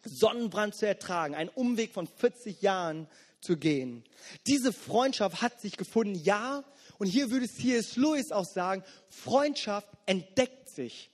[0.04, 3.06] Sonnenbrand zu ertragen, einen Umweg von 40 Jahren
[3.42, 4.04] zu gehen.
[4.46, 6.64] Diese Freundschaft hat sich gefunden, ja,
[6.98, 7.96] und hier würde C.S.
[7.96, 11.10] Lewis auch sagen, Freundschaft entdeckt sich.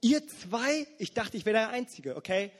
[0.00, 2.50] Ihr zwei, ich dachte, ich wäre der Einzige, okay?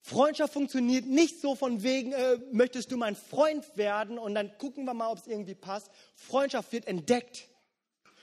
[0.00, 4.84] Freundschaft funktioniert nicht so von wegen, äh, möchtest du mein Freund werden und dann gucken
[4.84, 5.90] wir mal, ob es irgendwie passt.
[6.14, 7.48] Freundschaft wird entdeckt.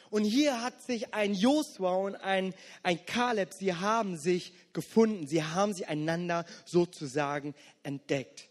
[0.10, 5.43] Und hier hat sich ein Josua und ein, ein Kaleb, sie haben sich gefunden, sie
[5.43, 8.49] haben sich einander sozusagen entdeckt.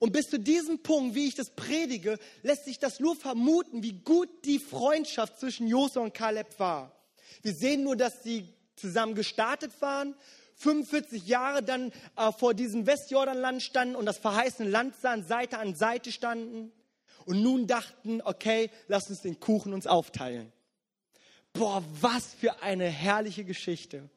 [0.00, 3.92] Und bis zu diesem Punkt, wie ich das predige, lässt sich das nur vermuten, wie
[3.92, 6.96] gut die Freundschaft zwischen Josua und Kaleb war.
[7.42, 10.14] Wir sehen nur, dass sie zusammen gestartet waren,
[10.56, 15.74] 45 Jahre dann äh, vor diesem Westjordanland standen und das verheißene Land sahen, Seite an
[15.74, 16.72] Seite standen
[17.26, 20.50] und nun dachten, okay, lass uns den Kuchen uns aufteilen.
[21.52, 24.08] Boah, was für eine herrliche Geschichte.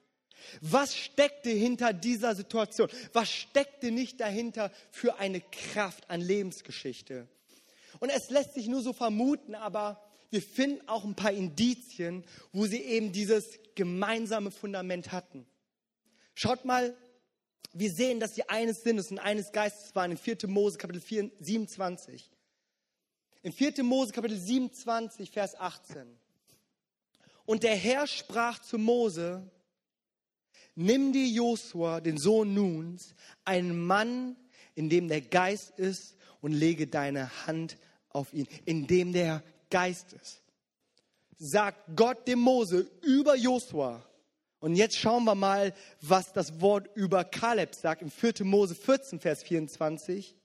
[0.62, 2.90] Was steckte hinter dieser Situation?
[3.14, 7.28] Was steckte nicht dahinter für eine Kraft an Lebensgeschichte?
[8.00, 12.66] Und es lässt sich nur so vermuten, aber wir finden auch ein paar Indizien, wo
[12.66, 15.46] sie eben dieses gemeinsame Fundament hatten.
[16.34, 16.96] Schaut mal,
[17.74, 20.48] wir sehen, dass sie eines Sinnes und eines Geistes waren in 4.
[20.48, 22.30] Mose Kapitel 4, 27.
[23.42, 23.84] In 4.
[23.84, 26.08] Mose Kapitel 27, Vers 18.
[27.46, 29.50] Und der Herr sprach zu Mose,
[30.76, 34.36] nimm dir Josua, den Sohn Nuns, einen Mann,
[34.76, 37.78] in dem der Geist ist, und lege deine Hand
[38.10, 40.42] auf ihn, in dem der Geistes.
[41.38, 44.04] Sagt Gott dem Mose über Josua.
[44.60, 48.02] Und jetzt schauen wir mal, was das Wort über Kaleb sagt.
[48.02, 48.46] Im 4.
[48.46, 50.36] Mose 14, Vers 24.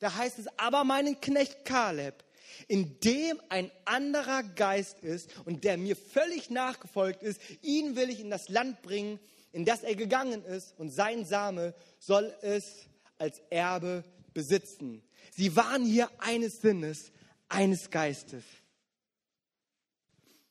[0.00, 2.24] Da heißt es, aber meinen Knecht Kaleb,
[2.68, 8.20] in dem ein anderer Geist ist und der mir völlig nachgefolgt ist, ihn will ich
[8.20, 9.18] in das Land bringen,
[9.52, 12.86] in das er gegangen ist, und sein Same soll es
[13.18, 15.02] als Erbe besitzen.
[15.30, 17.12] Sie waren hier eines Sinnes,
[17.48, 18.44] eines Geistes.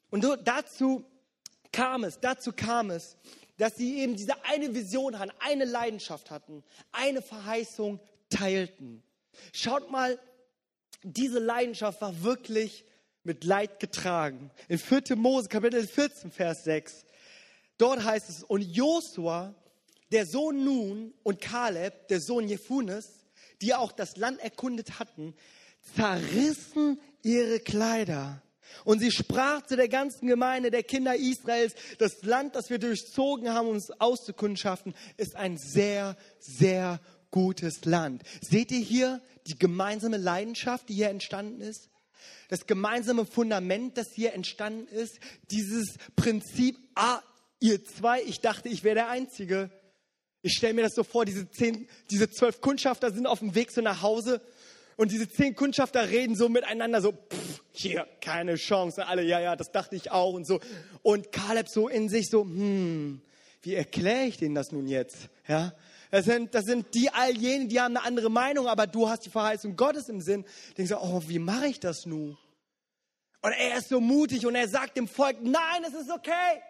[0.09, 1.03] Und dazu
[1.71, 3.17] kam es, dazu kam es,
[3.57, 9.03] dass sie eben diese eine Vision hatten, eine Leidenschaft hatten, eine Verheißung teilten.
[9.53, 10.19] Schaut mal,
[11.03, 12.85] diese Leidenschaft war wirklich
[13.23, 14.51] mit Leid getragen.
[14.67, 15.15] In 4.
[15.15, 17.05] Mose, Kapitel 14, Vers 6,
[17.77, 19.53] dort heißt es, und Josua,
[20.11, 23.09] der Sohn Nun und Kaleb, der Sohn Jephunes,
[23.61, 25.35] die auch das Land erkundet hatten,
[25.95, 28.41] zerrissen ihre Kleider.
[28.85, 33.49] Und sie sprach zu der ganzen Gemeinde der Kinder Israels, das Land, das wir durchzogen
[33.53, 36.99] haben, um uns auszukundschaften, ist ein sehr, sehr
[37.31, 38.23] gutes Land.
[38.41, 41.89] Seht ihr hier die gemeinsame Leidenschaft, die hier entstanden ist?
[42.49, 45.19] Das gemeinsame Fundament, das hier entstanden ist?
[45.49, 47.21] Dieses Prinzip, ah,
[47.59, 49.71] ihr zwei, ich dachte, ich wäre der Einzige.
[50.43, 53.71] Ich stelle mir das so vor, diese, zehn, diese zwölf Kundschafter sind auf dem Weg
[53.71, 54.41] so nach Hause
[54.97, 59.07] und diese zehn Kundschafter reden so miteinander, so, pff, hier, keine Chance.
[59.07, 60.59] Alle, ja, ja, das dachte ich auch und so.
[61.01, 63.21] Und Kaleb so in sich so, hm,
[63.61, 65.29] wie erkläre ich denen das nun jetzt?
[65.47, 65.73] Ja,
[66.11, 69.25] das sind, das sind die all jene, die haben eine andere Meinung, aber du hast
[69.25, 70.45] die Verheißung Gottes im Sinn.
[70.77, 72.37] Denkst du, oh, wie mache ich das nun?
[73.41, 76.61] Und er ist so mutig und er sagt dem Volk, nein, es ist okay.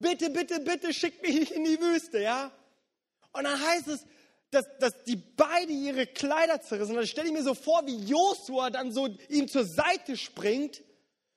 [0.00, 2.50] Bitte, bitte, bitte, schickt mich nicht in die Wüste, ja?
[3.32, 4.04] Und dann heißt es,
[4.50, 6.90] dass, dass die beide ihre Kleider zerrissen.
[6.90, 10.82] Und dann stelle ich mir so vor, wie Josua dann so ihm zur Seite springt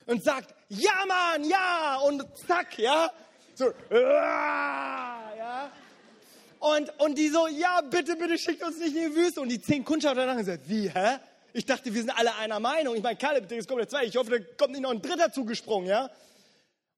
[0.08, 3.12] und sagt, ja Mann, ja, und zack, ja,
[3.54, 4.77] so, ja.
[6.76, 9.40] Und, und die so, ja, bitte, bitte schickt uns nicht in die Wüste.
[9.42, 11.18] Und die zehn Kundschafter dann gesagt, wie, hä?
[11.54, 12.96] Ich dachte, wir sind alle einer Meinung.
[12.96, 14.06] Ich meine, Kaleb, jetzt kommt der zwei.
[14.06, 16.10] Ich hoffe, da kommt nicht noch ein dritter zugesprungen, ja?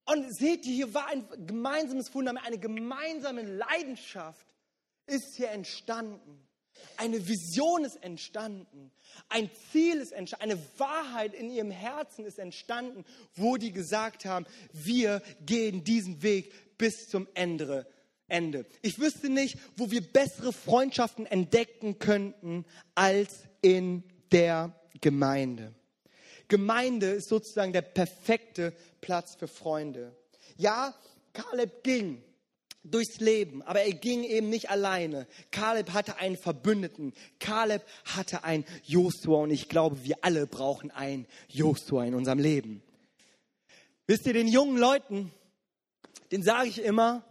[0.06, 4.48] Und seht ihr, hier war ein gemeinsames Fundament, eine gemeinsame Leidenschaft
[5.06, 6.48] ist hier entstanden.
[6.98, 8.92] Eine Vision ist entstanden.
[9.28, 10.52] Ein Ziel ist entstanden.
[10.52, 13.06] Eine Wahrheit in ihrem Herzen ist entstanden,
[13.36, 17.86] wo die gesagt haben, wir gehen diesen Weg bis zum Ende.
[18.30, 18.66] Ende.
[18.82, 22.66] Ich wüsste nicht, wo wir bessere Freundschaften entdecken könnten
[22.96, 25.74] als in der Gemeinde.
[26.48, 30.16] Gemeinde ist sozusagen der perfekte Platz für Freunde.
[30.58, 30.96] Ja,
[31.34, 32.24] Kaleb ging
[32.84, 35.28] durchs Leben, aber er ging eben nicht alleine.
[35.52, 37.14] Kaleb hatte einen Verbündeten.
[37.40, 42.82] Kaleb hatte ein Josua und ich glaube, wir alle brauchen ein Josua in unserem Leben.
[44.08, 45.32] Wisst ihr, den jungen Leuten,
[46.32, 47.24] den sage ich immer,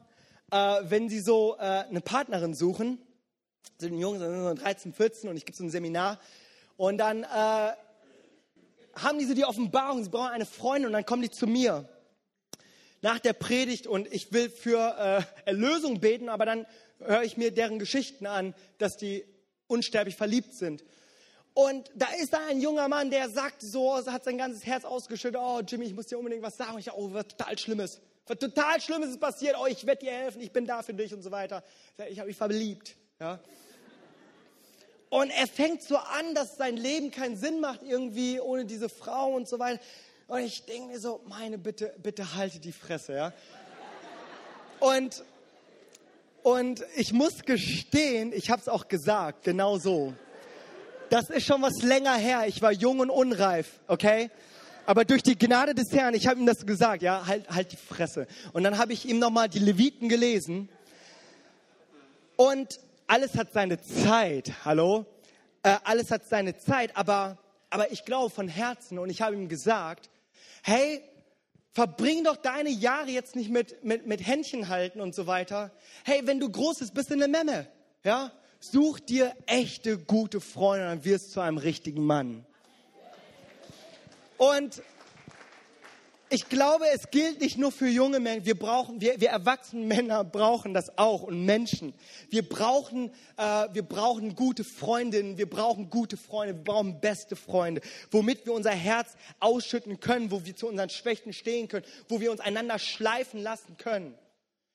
[0.50, 3.00] äh, wenn sie so äh, eine Partnerin suchen,
[3.78, 6.18] sind die Jungs sind so 13, 14 und ich gebe so ein Seminar
[6.76, 11.22] und dann äh, haben die so die Offenbarung, sie brauchen eine Freundin und dann kommen
[11.22, 11.88] die zu mir
[13.00, 16.66] nach der Predigt und ich will für äh, Erlösung beten, aber dann
[16.98, 19.24] höre ich mir deren Geschichten an, dass die
[19.68, 20.84] unsterblich verliebt sind.
[21.54, 25.40] Und da ist da ein junger Mann, der sagt so, hat sein ganzes Herz ausgeschüttet,
[25.42, 26.78] oh Jimmy, ich muss dir unbedingt was sagen.
[26.78, 28.00] Ich dachte, oh, was total Schlimmes.
[28.36, 31.22] Total Schlimmes ist passiert, oh, ich werde dir helfen, ich bin da für dich und
[31.22, 31.62] so weiter.
[32.10, 32.96] Ich habe mich verliebt.
[33.20, 33.38] Ja.
[35.10, 39.30] Und er fängt so an, dass sein Leben keinen Sinn macht irgendwie ohne diese Frau
[39.30, 39.80] und so weiter.
[40.26, 43.32] Und ich denke mir so, meine Bitte, bitte halte die Fresse, ja.
[44.80, 45.24] Und,
[46.42, 50.12] und ich muss gestehen, ich habe es auch gesagt, genau so.
[51.08, 52.44] Das ist schon was länger her.
[52.46, 54.30] Ich war jung und unreif, okay?
[54.88, 57.76] Aber durch die Gnade des Herrn, ich habe ihm das gesagt, ja, halt, halt die
[57.76, 58.26] Fresse.
[58.54, 60.70] Und dann habe ich ihm nochmal die Leviten gelesen.
[62.36, 65.04] Und alles hat seine Zeit, hallo?
[65.62, 67.36] Äh, alles hat seine Zeit, aber,
[67.68, 70.08] aber ich glaube von Herzen und ich habe ihm gesagt,
[70.62, 71.02] hey,
[71.72, 75.70] verbring doch deine Jahre jetzt nicht mit, mit, mit Händchen halten und so weiter.
[76.02, 77.66] Hey, wenn du groß bist, bist du eine Memme,
[78.04, 78.32] ja?
[78.58, 82.46] Such dir echte, gute Freunde, dann wirst du zu einem richtigen Mann.
[84.38, 84.82] Und
[86.30, 88.44] ich glaube, es gilt nicht nur für junge Männer.
[88.44, 91.94] Wir brauchen, wir, wir erwachsenen Männer brauchen das auch und Menschen.
[92.28, 97.80] Wir brauchen, äh, wir brauchen gute Freundinnen, wir brauchen gute Freunde, wir brauchen beste Freunde,
[98.10, 102.30] womit wir unser Herz ausschütten können, wo wir zu unseren Schwächen stehen können, wo wir
[102.30, 104.14] uns einander schleifen lassen können.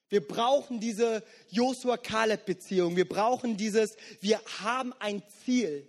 [0.09, 2.95] Wir brauchen diese Joshua-Kaleb-Beziehung.
[2.95, 5.87] Wir brauchen dieses, wir haben ein Ziel.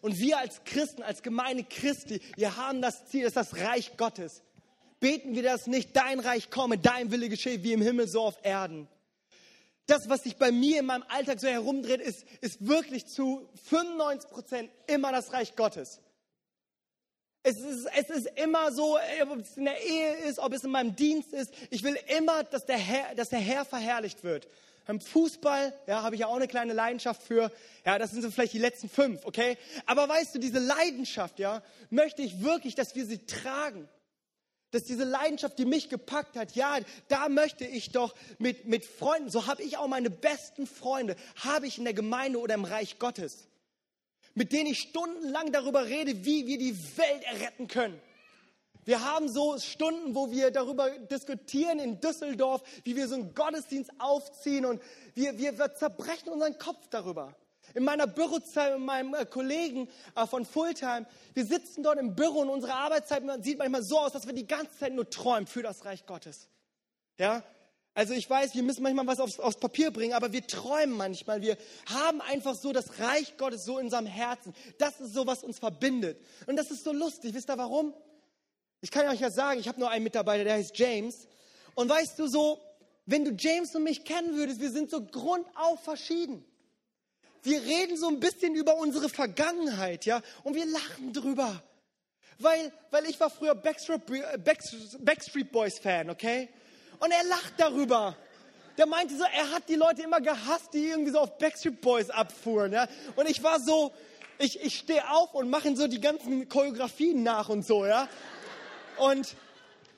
[0.00, 3.96] Und wir als Christen, als Gemeinde Christi, wir haben das Ziel, das ist das Reich
[3.96, 4.42] Gottes
[5.00, 8.38] beten wir das nicht, dein Reich komme, dein Wille geschehe, wie im Himmel, so auf
[8.42, 8.88] Erden.
[9.86, 14.30] Das, was sich bei mir in meinem Alltag so herumdreht, ist, ist wirklich zu 95
[14.30, 16.00] Prozent immer das Reich Gottes.
[17.44, 18.98] Es ist, es ist immer so,
[19.30, 21.52] ob es in der Ehe ist, ob es in meinem Dienst ist.
[21.70, 24.48] Ich will immer, dass der Herr, dass der Herr verherrlicht wird.
[24.86, 27.50] Beim Fußball, ja, habe ich ja auch eine kleine Leidenschaft für.
[27.84, 29.58] Ja, das sind so vielleicht die letzten fünf, okay?
[29.84, 33.88] Aber weißt du, diese Leidenschaft, ja, möchte ich wirklich, dass wir sie tragen
[34.72, 39.30] dass diese Leidenschaft, die mich gepackt hat, ja, da möchte ich doch mit, mit Freunden,
[39.30, 42.98] so habe ich auch meine besten Freunde, habe ich in der Gemeinde oder im Reich
[42.98, 43.48] Gottes,
[44.34, 47.98] mit denen ich stundenlang darüber rede, wie wir die Welt erretten können.
[48.86, 53.90] Wir haben so Stunden, wo wir darüber diskutieren in Düsseldorf, wie wir so einen Gottesdienst
[53.98, 54.80] aufziehen und
[55.14, 57.34] wir, wir, wir zerbrechen unseren Kopf darüber
[57.74, 61.04] in meiner Bürozeit mit meinem äh, Kollegen äh, von Fulltime.
[61.34, 64.46] Wir sitzen dort im Büro und unsere Arbeitszeit sieht manchmal so aus, dass wir die
[64.46, 66.48] ganze Zeit nur träumen für das Reich Gottes.
[67.18, 67.42] Ja?
[67.92, 71.42] Also ich weiß, wir müssen manchmal was aufs, aufs Papier bringen, aber wir träumen manchmal.
[71.42, 74.54] Wir haben einfach so das Reich Gottes so in unserem Herzen.
[74.78, 76.20] Das ist so, was uns verbindet.
[76.46, 77.34] Und das ist so lustig.
[77.34, 77.94] Wisst ihr warum?
[78.80, 81.26] Ich kann euch ja sagen, ich habe nur einen Mitarbeiter, der heißt James.
[81.74, 82.60] Und weißt du so,
[83.06, 86.44] wenn du James und mich kennen würdest, wir sind so grundauf verschieden
[87.46, 91.62] wir reden so ein bisschen über unsere Vergangenheit, ja, und wir lachen drüber.
[92.38, 94.02] Weil, weil ich war früher Backstreet,
[94.98, 96.50] Backstreet Boys Fan, okay?
[96.98, 98.16] Und er lacht darüber.
[98.76, 102.10] Der meinte so, er hat die Leute immer gehasst, die irgendwie so auf Backstreet Boys
[102.10, 102.88] abfuhren, ja?
[103.14, 103.92] Und ich war so,
[104.38, 108.08] ich, ich stehe auf und mache so die ganzen Choreografien nach und so, ja?
[108.98, 109.36] Und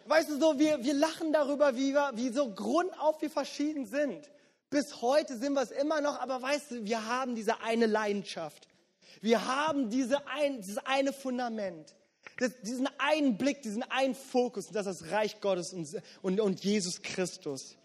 [0.06, 4.30] weißt du so, wir, wir lachen darüber, wie, wir, wie so grundauf wir verschieden sind.
[4.70, 8.68] Bis heute sind wir es immer noch, aber weißt du, wir haben diese eine Leidenschaft.
[9.20, 11.94] Wir haben diese ein, dieses eine Fundament,
[12.38, 15.88] das, diesen einen Blick, diesen einen Fokus, und das ist das Reich Gottes und,
[16.22, 17.76] und, und Jesus Christus.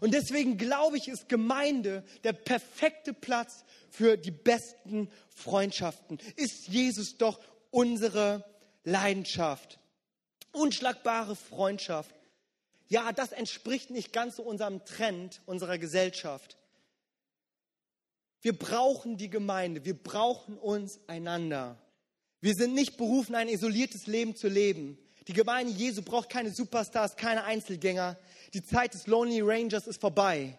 [0.00, 6.18] Und deswegen glaube ich, ist Gemeinde der perfekte Platz für die besten Freundschaften.
[6.36, 8.44] Ist Jesus doch unsere
[8.84, 9.77] Leidenschaft.
[10.58, 12.14] Unschlagbare Freundschaft
[12.88, 16.56] ja, das entspricht nicht ganz so unserem Trend unserer Gesellschaft.
[18.40, 21.76] Wir brauchen die Gemeinde, wir brauchen uns einander.
[22.40, 24.96] Wir sind nicht berufen, ein isoliertes Leben zu leben.
[25.26, 28.16] Die Gemeinde Jesu braucht keine Superstars, keine Einzelgänger.
[28.54, 30.56] Die Zeit des Lonely Rangers ist vorbei.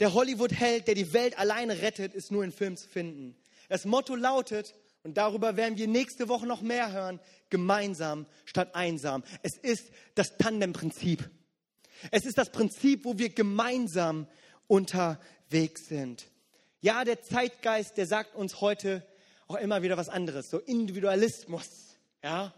[0.00, 3.36] Der Hollywood-Held, der die Welt alleine rettet, ist nur in Filmen zu finden.
[3.68, 9.22] Das Motto lautet, und darüber werden wir nächste Woche noch mehr hören, gemeinsam statt einsam.
[9.42, 11.30] Es ist das Tandem-Prinzip.
[12.10, 14.26] Es ist das Prinzip, wo wir gemeinsam
[14.66, 16.26] unterwegs sind.
[16.80, 19.06] Ja, der Zeitgeist, der sagt uns heute
[19.46, 21.68] auch immer wieder was anderes, so Individualismus.
[22.22, 22.54] Ja,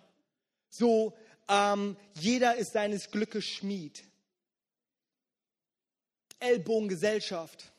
[0.68, 1.14] so
[1.48, 4.04] ähm, jeder ist seines Glückes Schmied.
[6.38, 7.72] Ellbogengesellschaft.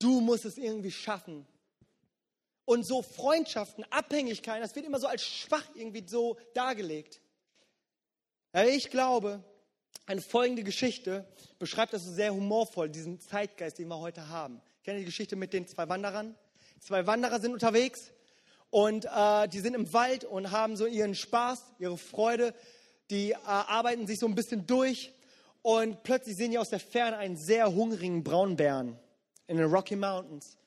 [0.00, 1.46] Du musst es irgendwie schaffen.
[2.68, 7.22] Und so Freundschaften, Abhängigkeiten, das wird immer so als schwach irgendwie so dargelegt.
[8.66, 9.42] Ich glaube,
[10.04, 11.26] eine folgende Geschichte
[11.58, 14.60] beschreibt das so sehr humorvoll, diesen Zeitgeist, den wir heute haben.
[14.84, 16.34] Kennt ihr die Geschichte mit den zwei Wanderern?
[16.78, 18.12] Zwei Wanderer sind unterwegs
[18.68, 22.54] und äh, die sind im Wald und haben so ihren Spaß, ihre Freude.
[23.08, 25.14] Die äh, arbeiten sich so ein bisschen durch
[25.62, 28.98] und plötzlich sehen die aus der Ferne einen sehr hungrigen Braunbären
[29.46, 30.58] in den Rocky Mountains.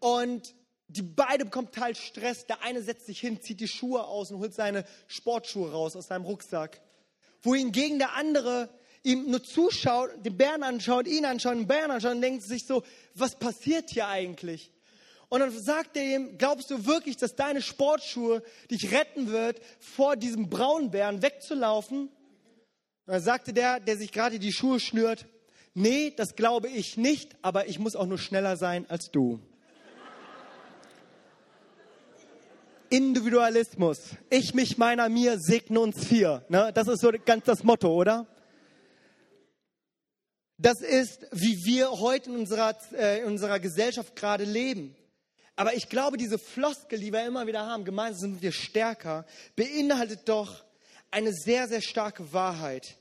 [0.00, 0.56] Und
[0.96, 2.46] die beide bekommen total Stress.
[2.46, 6.08] Der eine setzt sich hin, zieht die Schuhe aus und holt seine Sportschuhe raus aus
[6.08, 6.80] seinem Rucksack.
[7.42, 8.68] Wohingegen der andere
[9.02, 12.82] ihm nur zuschaut, den Bären anschaut, ihn anschaut, den Bären anschaut und denkt sich so,
[13.14, 14.70] was passiert hier eigentlich?
[15.28, 20.16] Und dann sagt er ihm, glaubst du wirklich, dass deine Sportschuhe dich retten wird, vor
[20.16, 22.08] diesem Braunbären wegzulaufen?
[22.08, 22.12] Und
[23.06, 25.26] dann sagte der, der sich gerade die Schuhe schnürt,
[25.72, 29.40] nee, das glaube ich nicht, aber ich muss auch nur schneller sein als du.
[32.90, 34.00] Individualismus.
[34.28, 36.44] Ich, mich, meiner, mir, segne uns vier.
[36.48, 36.72] Ne?
[36.74, 38.26] Das ist so ganz das Motto, oder?
[40.58, 44.94] Das ist, wie wir heute in unserer, äh, in unserer Gesellschaft gerade leben.
[45.56, 49.24] Aber ich glaube, diese Floskel, die wir immer wieder haben, gemeinsam sind wir stärker,
[49.56, 50.64] beinhaltet doch
[51.10, 52.96] eine sehr, sehr starke Wahrheit.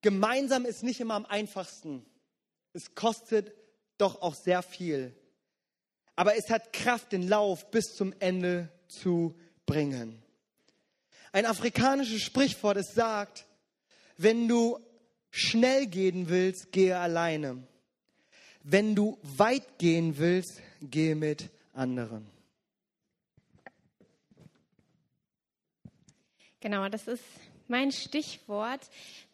[0.00, 2.06] Gemeinsam ist nicht immer am einfachsten.
[2.72, 3.52] Es kostet
[3.98, 5.14] doch auch sehr viel
[6.16, 9.34] aber es hat Kraft, den Lauf bis zum Ende zu
[9.66, 10.22] bringen.
[11.32, 13.46] Ein afrikanisches Sprichwort, es sagt,
[14.16, 14.78] wenn du
[15.30, 17.66] schnell gehen willst, gehe alleine.
[18.62, 22.30] Wenn du weit gehen willst, gehe mit anderen.
[26.60, 27.24] Genau, das ist
[27.68, 28.80] mein Stichwort.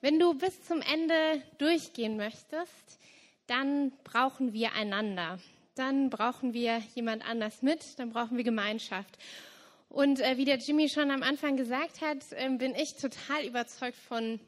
[0.01, 2.99] Wenn du bis zum Ende durchgehen möchtest,
[3.47, 5.39] dann brauchen wir einander
[5.75, 9.19] dann brauchen wir jemand anders mit, dann brauchen wir Gemeinschaft.
[9.89, 13.97] Und äh, wie der Jimmy schon am Anfang gesagt hat, äh, bin ich total überzeugt
[13.97, 14.39] von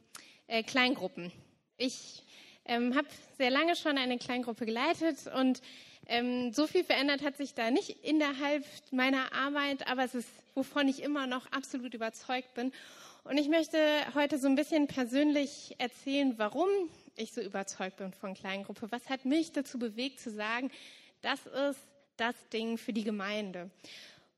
[0.47, 1.33] äh, Kleingruppen.
[1.77, 2.23] Ich
[2.65, 3.09] ähm, habe
[3.39, 5.61] sehr lange schon eine Kleingruppe geleitet und
[6.07, 10.89] ähm, so viel verändert hat sich da nicht innerhalb meiner Arbeit, aber es ist, wovon
[10.89, 12.73] ich immer noch absolut überzeugt bin.
[13.25, 13.79] Und ich möchte
[14.15, 16.69] heute so ein bisschen persönlich erzählen, warum
[17.17, 18.91] ich so überzeugt bin von Kleingruppe.
[18.91, 20.71] Was hat mich dazu bewegt zu sagen,
[21.23, 21.81] das ist
[22.17, 23.71] das Ding für die Gemeinde.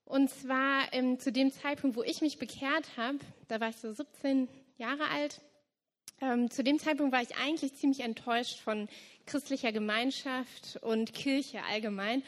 [0.05, 3.19] Und zwar ähm, zu dem Zeitpunkt, wo ich mich bekehrt habe,
[3.49, 5.41] da war ich so 17 Jahre alt.
[6.21, 8.89] Ähm, zu dem Zeitpunkt war ich eigentlich ziemlich enttäuscht von
[9.27, 12.23] christlicher Gemeinschaft und Kirche allgemein.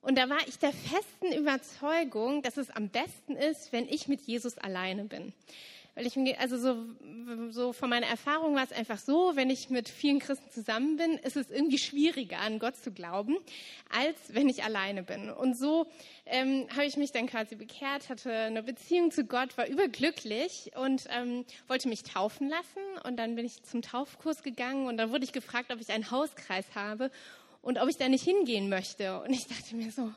[0.00, 4.20] Und da war ich der festen Überzeugung, dass es am besten ist, wenn ich mit
[4.22, 5.32] Jesus alleine bin.
[5.98, 9.88] Weil ich, also so, so von meiner Erfahrung war es einfach so, wenn ich mit
[9.88, 13.36] vielen Christen zusammen bin, ist es irgendwie schwieriger, an Gott zu glauben,
[13.90, 15.28] als wenn ich alleine bin.
[15.28, 15.88] Und so
[16.24, 21.08] ähm, habe ich mich dann quasi bekehrt, hatte eine Beziehung zu Gott, war überglücklich und
[21.10, 22.80] ähm, wollte mich taufen lassen.
[23.02, 26.12] Und dann bin ich zum Taufkurs gegangen und dann wurde ich gefragt, ob ich einen
[26.12, 27.10] Hauskreis habe
[27.60, 29.20] und ob ich da nicht hingehen möchte.
[29.20, 30.12] Und ich dachte mir so,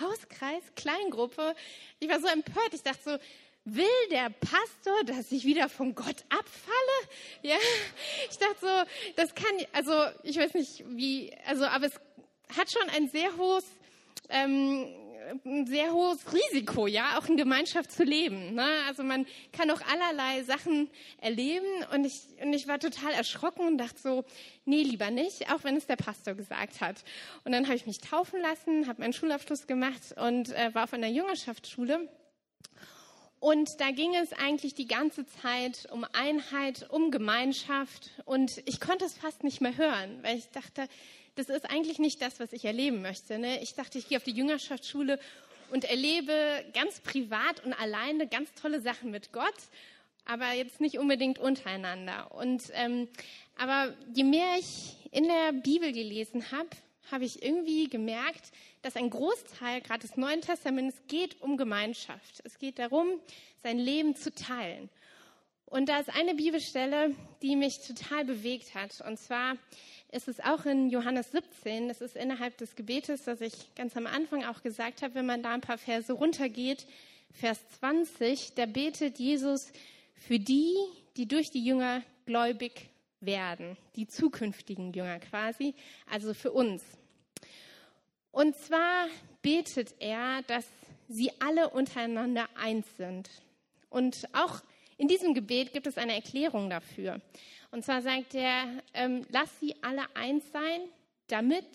[0.00, 1.54] Hauskreis, Kleingruppe.
[2.00, 2.72] Ich war so empört.
[2.72, 3.18] Ich dachte so,
[3.64, 7.08] will der Pastor, dass ich wieder von Gott abfalle?
[7.42, 7.56] Ja,
[8.30, 12.00] ich dachte so, das kann, also ich weiß nicht wie, also aber es
[12.56, 13.64] hat schon ein sehr hohes,
[14.28, 14.86] ähm,
[15.46, 18.54] ein sehr hohes Risiko, ja, auch in Gemeinschaft zu leben.
[18.54, 18.66] Ne?
[18.86, 20.90] Also man kann auch allerlei Sachen
[21.22, 24.24] erleben und ich, und ich war total erschrocken und dachte so,
[24.66, 27.04] nee, lieber nicht, auch wenn es der Pastor gesagt hat.
[27.44, 30.92] Und dann habe ich mich taufen lassen, habe meinen Schulabschluss gemacht und äh, war auf
[30.92, 32.08] einer Jüngerschaftsschule.
[33.44, 38.08] Und da ging es eigentlich die ganze Zeit um Einheit, um Gemeinschaft.
[38.24, 40.88] Und ich konnte es fast nicht mehr hören, weil ich dachte,
[41.34, 43.38] das ist eigentlich nicht das, was ich erleben möchte.
[43.38, 43.60] Ne?
[43.60, 45.20] Ich dachte, ich gehe auf die Jüngerschaftsschule
[45.70, 46.32] und erlebe
[46.72, 49.52] ganz privat und alleine ganz tolle Sachen mit Gott,
[50.24, 52.32] aber jetzt nicht unbedingt untereinander.
[52.34, 53.08] Und ähm,
[53.58, 56.70] aber je mehr ich in der Bibel gelesen habe,
[57.10, 58.50] habe ich irgendwie gemerkt,
[58.82, 62.40] dass ein Großteil gerade des Neuen Testaments geht um Gemeinschaft.
[62.44, 63.20] Es geht darum,
[63.62, 64.88] sein Leben zu teilen.
[65.66, 69.00] Und da ist eine Bibelstelle, die mich total bewegt hat.
[69.06, 69.56] Und zwar
[70.12, 74.06] ist es auch in Johannes 17, das ist innerhalb des Gebetes, das ich ganz am
[74.06, 76.86] Anfang auch gesagt habe, wenn man da ein paar Verse runtergeht,
[77.32, 79.72] Vers 20, da betet Jesus
[80.14, 80.76] für die,
[81.16, 82.88] die durch die Jünger gläubig
[83.26, 85.74] werden, die zukünftigen Jünger quasi,
[86.10, 86.82] also für uns.
[88.30, 89.06] Und zwar
[89.42, 90.66] betet er, dass
[91.08, 93.30] sie alle untereinander eins sind.
[93.90, 94.60] Und auch
[94.96, 97.20] in diesem Gebet gibt es eine Erklärung dafür.
[97.70, 100.80] Und zwar sagt er, ähm, lass sie alle eins sein,
[101.28, 101.66] damit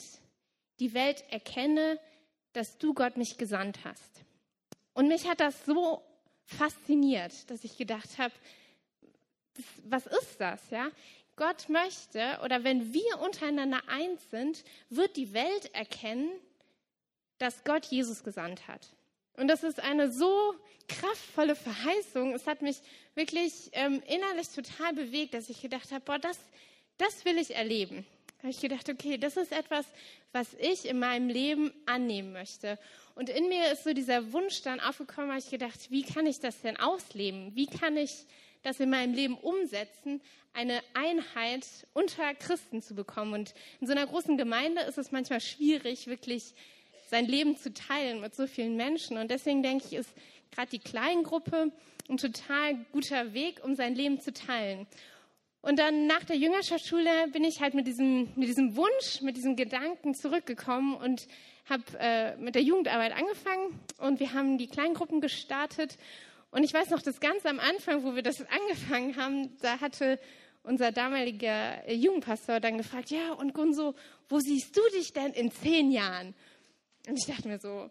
[0.79, 1.99] die Welt erkenne,
[2.53, 4.23] dass du Gott mich gesandt hast.
[4.93, 6.01] Und mich hat das so
[6.45, 8.33] fasziniert, dass ich gedacht habe,
[9.83, 10.89] was ist das, ja?
[11.39, 16.29] Gott möchte, oder wenn wir untereinander eins sind, wird die Welt erkennen,
[17.37, 18.89] dass Gott Jesus gesandt hat.
[19.37, 20.53] Und das ist eine so
[20.89, 22.33] kraftvolle Verheißung.
[22.33, 22.77] Es hat mich
[23.15, 26.37] wirklich ähm, innerlich total bewegt, dass ich gedacht habe, boah, das,
[26.97, 28.05] das will ich erleben.
[28.37, 29.85] Da habe ich gedacht, okay, das ist etwas,
[30.33, 32.77] was ich in meinem Leben annehmen möchte.
[33.15, 36.41] Und in mir ist so dieser Wunsch dann aufgekommen, habe ich gedacht, wie kann ich
[36.41, 37.55] das denn ausleben?
[37.55, 38.25] Wie kann ich
[38.63, 40.21] das in meinem Leben umsetzen,
[40.53, 43.33] eine Einheit unter Christen zu bekommen?
[43.33, 46.53] Und in so einer großen Gemeinde ist es manchmal schwierig, wirklich
[47.09, 49.17] sein Leben zu teilen mit so vielen Menschen.
[49.17, 50.09] Und deswegen denke ich, ist
[50.51, 51.71] gerade die Kleingruppe
[52.09, 54.87] ein total guter Weg, um sein Leben zu teilen.
[55.61, 59.55] Und dann nach der Jüngerschaftsschule bin ich halt mit diesem, mit diesem Wunsch, mit diesem
[59.55, 61.27] Gedanken zurückgekommen und
[61.69, 65.97] habe äh, mit der Jugendarbeit angefangen und wir haben die Kleingruppen gestartet.
[66.51, 70.19] Und ich weiß noch, das ganz am Anfang, wo wir das angefangen haben, da hatte
[70.63, 73.95] unser damaliger Jugendpastor dann gefragt, ja, und Gunso,
[74.27, 76.35] wo siehst du dich denn in zehn Jahren?
[77.07, 77.89] Und ich dachte mir so,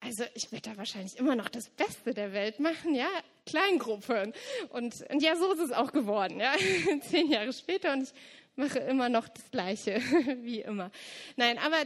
[0.00, 3.08] also ich werde da wahrscheinlich immer noch das Beste der Welt machen, ja,
[3.46, 4.34] Kleingruppen.
[4.68, 6.54] Und, und ja, so ist es auch geworden, ja,
[7.08, 8.12] zehn Jahre später und ich
[8.56, 10.00] mache immer noch das Gleiche,
[10.42, 10.90] wie immer.
[11.36, 11.76] Nein, aber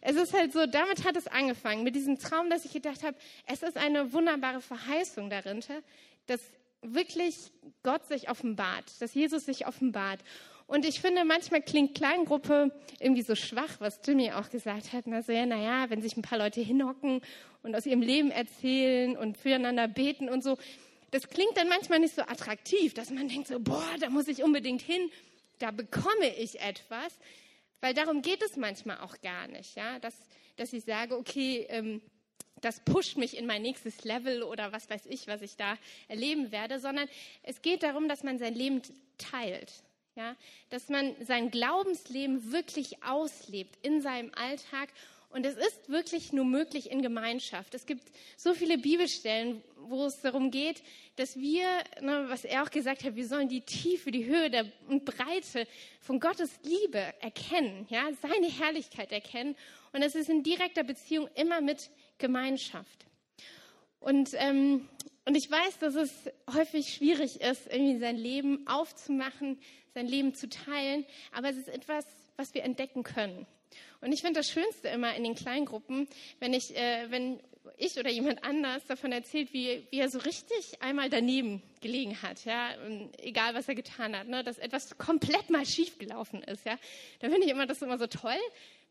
[0.00, 3.16] es ist halt so, damit hat es angefangen, mit diesem Traum, dass ich gedacht habe,
[3.46, 5.62] es ist eine wunderbare Verheißung darin,
[6.26, 6.40] dass
[6.82, 7.50] wirklich
[7.82, 10.20] Gott sich offenbart, dass Jesus sich offenbart.
[10.66, 12.70] Und ich finde, manchmal klingt Kleingruppe
[13.00, 15.06] irgendwie so schwach, was Jimmy auch gesagt hat.
[15.06, 17.22] Also ja, naja, wenn sich ein paar Leute hinhocken
[17.62, 20.58] und aus ihrem Leben erzählen und füreinander beten und so,
[21.10, 24.42] das klingt dann manchmal nicht so attraktiv, dass man denkt so, boah, da muss ich
[24.42, 25.10] unbedingt hin,
[25.58, 27.18] da bekomme ich etwas.
[27.80, 30.16] Weil darum geht es manchmal auch gar nicht, ja, dass,
[30.56, 32.02] dass ich sage, okay, ähm,
[32.60, 35.78] das pusht mich in mein nächstes Level oder was weiß ich, was ich da
[36.08, 37.08] erleben werde, sondern
[37.44, 38.82] es geht darum, dass man sein Leben
[39.16, 39.72] teilt
[40.18, 40.34] ja,
[40.68, 44.88] dass man sein Glaubensleben wirklich auslebt in seinem Alltag.
[45.30, 47.74] Und es ist wirklich nur möglich in Gemeinschaft.
[47.74, 48.04] Es gibt
[48.36, 50.82] so viele Bibelstellen, wo es darum geht,
[51.16, 51.66] dass wir,
[52.00, 55.66] ne, was er auch gesagt hat, wir sollen die Tiefe, die Höhe und Breite
[56.00, 59.54] von Gottes Liebe erkennen, ja, seine Herrlichkeit erkennen.
[59.92, 63.06] Und es ist in direkter Beziehung immer mit Gemeinschaft.
[64.00, 64.88] Und, ähm,
[65.26, 69.60] und ich weiß, dass es häufig schwierig ist, irgendwie sein Leben aufzumachen,
[69.92, 72.06] sein Leben zu teilen, aber es ist etwas,
[72.36, 73.46] was wir entdecken können.
[74.00, 76.08] Und ich finde das Schönste immer in den Kleingruppen,
[76.40, 77.40] wenn ich, äh, wenn
[77.76, 82.44] ich oder jemand anders davon erzählt, wie, wie er so richtig einmal daneben gelegen hat,
[82.44, 82.70] ja,
[83.18, 86.78] egal was er getan hat, ne, dass etwas komplett mal schief gelaufen ist, ja,
[87.20, 88.38] dann finde ich immer das immer so toll.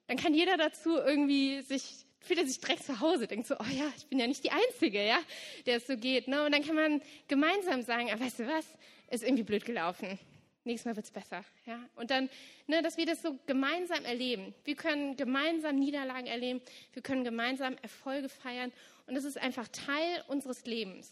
[0.08, 1.84] Dann kann jeder dazu irgendwie sich
[2.20, 4.52] fühlt er sich direkt zu Hause, denkt so, oh ja, ich bin ja nicht die
[4.52, 5.20] Einzige, ja,
[5.66, 6.28] der es so geht.
[6.28, 6.44] Ne?
[6.44, 8.66] Und dann kann man gemeinsam sagen, ah, weißt du was,
[9.10, 10.20] ist irgendwie blöd gelaufen
[10.68, 11.44] nächstes Mal wird es besser.
[11.66, 11.80] Ja?
[11.96, 12.30] Und dann,
[12.68, 14.54] ne, dass wir das so gemeinsam erleben.
[14.64, 16.62] Wir können gemeinsam Niederlagen erleben,
[16.94, 18.72] wir können gemeinsam Erfolge feiern
[19.08, 21.10] und das ist einfach Teil unseres Lebens.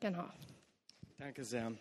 [0.00, 0.28] Genau.
[1.18, 1.72] Danke sehr.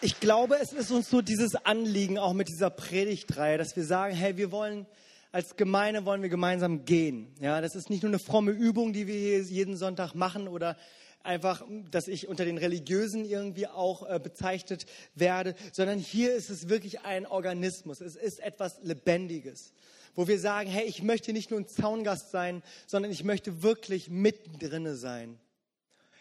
[0.00, 4.14] Ich glaube, es ist uns so dieses Anliegen auch mit dieser Predigtreihe, dass wir sagen,
[4.14, 4.86] hey, wir wollen
[5.34, 7.34] als Gemeinde wollen wir gemeinsam gehen.
[7.40, 10.76] Ja, das ist nicht nur eine fromme Übung, die wir hier jeden Sonntag machen oder
[11.24, 16.68] einfach, dass ich unter den Religiösen irgendwie auch äh, bezeichnet werde, sondern hier ist es
[16.68, 18.00] wirklich ein Organismus.
[18.00, 19.72] Es ist etwas Lebendiges,
[20.14, 24.10] wo wir sagen, hey, ich möchte nicht nur ein Zaungast sein, sondern ich möchte wirklich
[24.10, 25.38] mittendrin sein.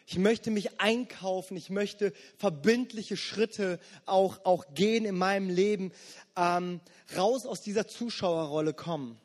[0.05, 5.91] Ich möchte mich einkaufen, ich möchte verbindliche Schritte auch, auch gehen in meinem Leben,
[6.35, 6.81] ähm,
[7.15, 9.17] raus aus dieser Zuschauerrolle kommen.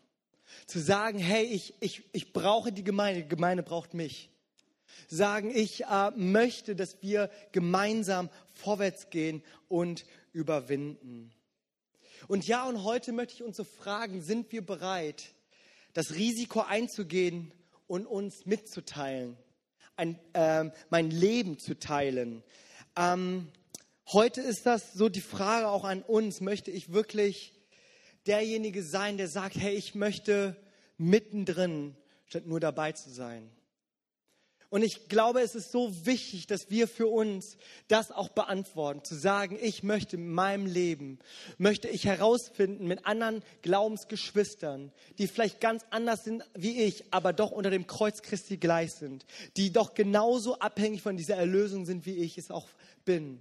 [0.66, 4.30] Zu sagen, hey, ich, ich, ich brauche die Gemeinde, die Gemeinde braucht mich
[5.08, 11.32] sagen, ich äh, möchte, dass wir gemeinsam vorwärts gehen und überwinden.
[12.26, 15.34] Und ja, und heute möchte ich uns so fragen, sind wir bereit,
[15.92, 17.52] das Risiko einzugehen
[17.86, 19.36] und uns mitzuteilen,
[19.96, 22.42] ein, äh, mein Leben zu teilen?
[22.96, 23.48] Ähm,
[24.12, 27.54] heute ist das so die Frage auch an uns, möchte ich wirklich
[28.26, 30.56] derjenige sein, der sagt, hey, ich möchte
[30.98, 33.50] mittendrin, statt nur dabei zu sein.
[34.70, 37.56] Und ich glaube, es ist so wichtig, dass wir für uns
[37.88, 41.18] das auch beantworten, zu sagen, ich möchte in meinem Leben,
[41.56, 47.50] möchte ich herausfinden mit anderen Glaubensgeschwistern, die vielleicht ganz anders sind wie ich, aber doch
[47.50, 49.24] unter dem Kreuz Christi gleich sind,
[49.56, 52.68] die doch genauso abhängig von dieser Erlösung sind, wie ich es auch
[53.06, 53.40] bin.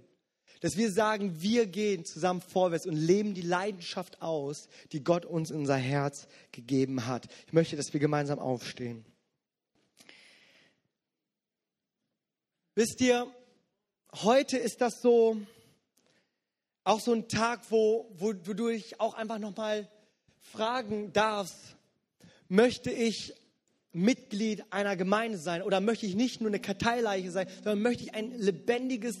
[0.60, 5.50] Dass wir sagen, wir gehen zusammen vorwärts und leben die Leidenschaft aus, die Gott uns
[5.50, 7.28] in unser Herz gegeben hat.
[7.46, 9.04] Ich möchte, dass wir gemeinsam aufstehen.
[12.78, 13.26] Wisst ihr,
[14.22, 15.36] heute ist das so,
[16.84, 19.88] auch so ein Tag, wo, wo, wo du dich auch einfach nochmal
[20.38, 21.56] fragen darfst,
[22.46, 23.34] möchte ich
[23.92, 28.14] Mitglied einer Gemeinde sein oder möchte ich nicht nur eine Karteileiche sein, sondern möchte ich
[28.14, 29.16] ein lebendiges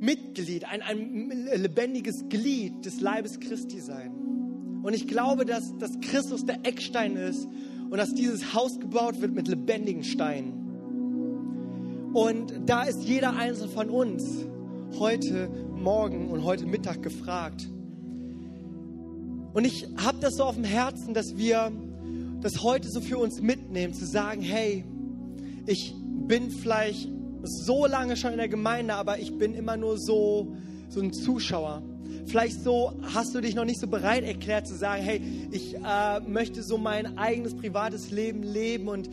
[0.00, 4.80] Mitglied, ein, ein lebendiges Glied des Leibes Christi sein.
[4.82, 7.46] Und ich glaube, dass, dass Christus der Eckstein ist
[7.88, 10.61] und dass dieses Haus gebaut wird mit lebendigen Steinen.
[12.12, 14.44] Und da ist jeder einzelne von uns
[14.98, 17.66] heute Morgen und heute Mittag gefragt.
[19.54, 21.72] Und ich habe das so auf dem Herzen, dass wir
[22.42, 24.84] das heute so für uns mitnehmen, zu sagen, hey,
[25.64, 25.94] ich
[26.26, 27.08] bin vielleicht
[27.44, 30.54] so lange schon in der Gemeinde, aber ich bin immer nur so,
[30.90, 31.82] so ein Zuschauer.
[32.26, 36.20] Vielleicht so hast du dich noch nicht so bereit erklärt zu sagen, hey, ich äh,
[36.20, 39.08] möchte so mein eigenes privates Leben leben und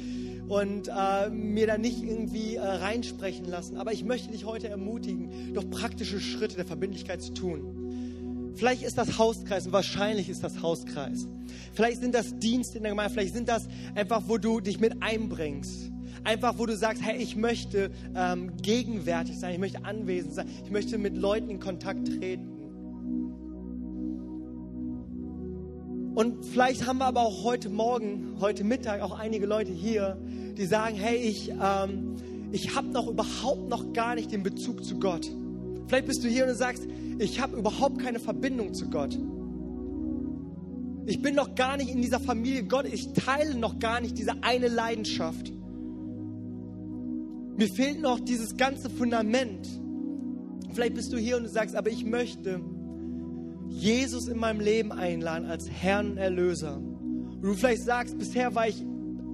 [0.49, 3.77] und äh, mir da nicht irgendwie äh, reinsprechen lassen.
[3.77, 8.53] Aber ich möchte dich heute ermutigen, doch praktische Schritte der Verbindlichkeit zu tun.
[8.55, 11.27] Vielleicht ist das Hauskreis und wahrscheinlich ist das Hauskreis.
[11.71, 15.01] Vielleicht sind das Dienste in der Gemeinde, vielleicht sind das einfach, wo du dich mit
[15.01, 15.91] einbringst.
[16.23, 20.71] Einfach, wo du sagst, hey, ich möchte ähm, gegenwärtig sein, ich möchte anwesend sein, ich
[20.71, 22.58] möchte mit Leuten in Kontakt treten.
[26.19, 30.17] Und vielleicht haben wir aber auch heute Morgen, heute Mittag auch einige Leute hier,
[30.57, 32.17] die sagen, hey, ich, ähm,
[32.51, 35.31] ich habe noch überhaupt noch gar nicht den Bezug zu Gott.
[35.87, 36.85] Vielleicht bist du hier und du sagst,
[37.19, 39.17] ich habe überhaupt keine Verbindung zu Gott.
[41.05, 42.85] Ich bin noch gar nicht in dieser Familie Gott.
[42.91, 45.53] Ich teile noch gar nicht diese eine Leidenschaft.
[47.55, 49.69] Mir fehlt noch dieses ganze Fundament.
[50.73, 52.59] Vielleicht bist du hier und du sagst, aber ich möchte
[53.69, 56.77] Jesus in meinem Leben einladen als Herrn und Erlöser.
[56.77, 58.83] Und du vielleicht sagst, bisher war ich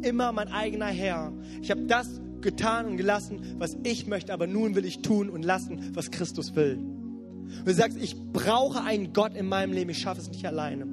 [0.02, 1.34] immer mein eigener Herr.
[1.62, 5.44] Ich habe das getan und gelassen, was ich möchte, aber nun will ich tun und
[5.44, 6.78] lassen, was Christus will.
[6.78, 10.86] Und du sagst, ich brauche einen Gott in meinem Leben, ich schaffe es nicht alleine.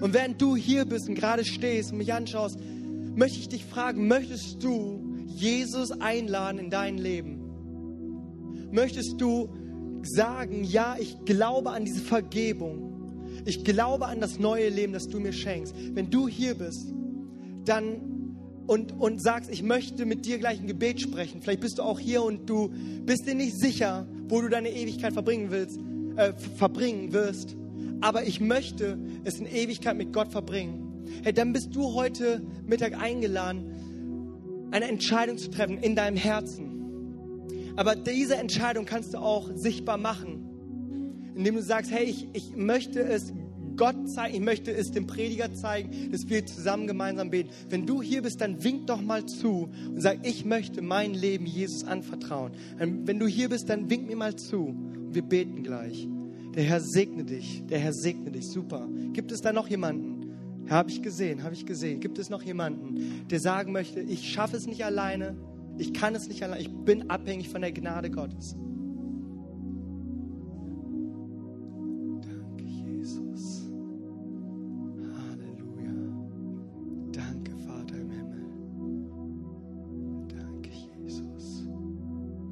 [0.00, 2.58] Und während du hier bist und gerade stehst und mich anschaust,
[3.14, 8.70] möchte ich dich fragen, möchtest du Jesus einladen in dein Leben?
[8.72, 9.48] Möchtest du
[10.06, 12.92] sagen, ja, ich glaube an diese Vergebung.
[13.44, 15.74] Ich glaube an das neue Leben, das du mir schenkst.
[15.94, 16.92] Wenn du hier bist,
[17.64, 18.16] dann
[18.66, 21.40] und, und sagst, ich möchte mit dir gleich ein Gebet sprechen.
[21.40, 22.72] Vielleicht bist du auch hier und du
[23.04, 25.78] bist dir nicht sicher, wo du deine Ewigkeit verbringen willst,
[26.16, 27.56] äh, verbringen wirst.
[28.00, 31.04] Aber ich möchte es in Ewigkeit mit Gott verbringen.
[31.22, 36.75] Hey, dann bist du heute Mittag eingeladen, eine Entscheidung zu treffen in deinem Herzen.
[37.76, 43.00] Aber diese Entscheidung kannst du auch sichtbar machen, indem du sagst, hey, ich, ich möchte
[43.00, 43.32] es
[43.76, 47.50] Gott zeigen, ich möchte es dem Prediger zeigen, dass wir zusammen gemeinsam beten.
[47.68, 51.44] Wenn du hier bist, dann wink doch mal zu und sag, ich möchte mein Leben
[51.44, 52.52] Jesus anvertrauen.
[52.78, 56.08] Wenn du hier bist, dann wink mir mal zu und wir beten gleich.
[56.54, 58.88] Der Herr segne dich, der Herr segne dich, super.
[59.12, 60.30] Gibt es da noch jemanden?
[60.70, 62.00] Habe ich gesehen, habe ich gesehen.
[62.00, 65.36] Gibt es noch jemanden, der sagen möchte, ich schaffe es nicht alleine,
[65.78, 68.56] ich kann es nicht alleine, ich bin abhängig von der Gnade Gottes.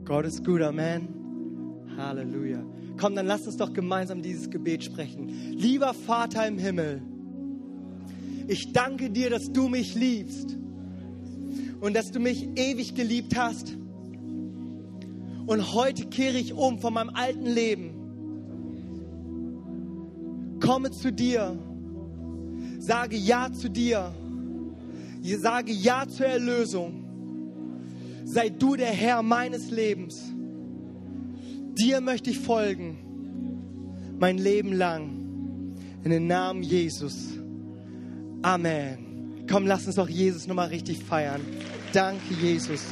[0.04, 1.08] Gott ist gut, Amen.
[1.96, 2.64] Halleluja.
[3.00, 5.28] Komm, dann lass uns doch gemeinsam dieses Gebet sprechen.
[5.56, 7.02] Lieber Vater im Himmel,
[8.46, 10.56] ich danke dir, dass du mich liebst
[11.84, 13.76] und dass du mich ewig geliebt hast.
[15.46, 17.90] Und heute kehre ich um von meinem alten Leben.
[20.60, 21.58] Komme zu dir.
[22.78, 24.14] Sage Ja zu dir.
[25.22, 27.04] Sage Ja zur Erlösung
[28.24, 30.32] sei du der Herr meines Lebens.
[31.78, 32.96] Dir möchte ich folgen,
[34.18, 35.10] mein Leben lang.
[36.02, 37.38] In den Namen Jesus.
[38.42, 39.03] Amen.
[39.50, 41.40] Komm, lass uns doch Jesus nochmal richtig feiern.
[41.92, 42.82] Danke, Jesus.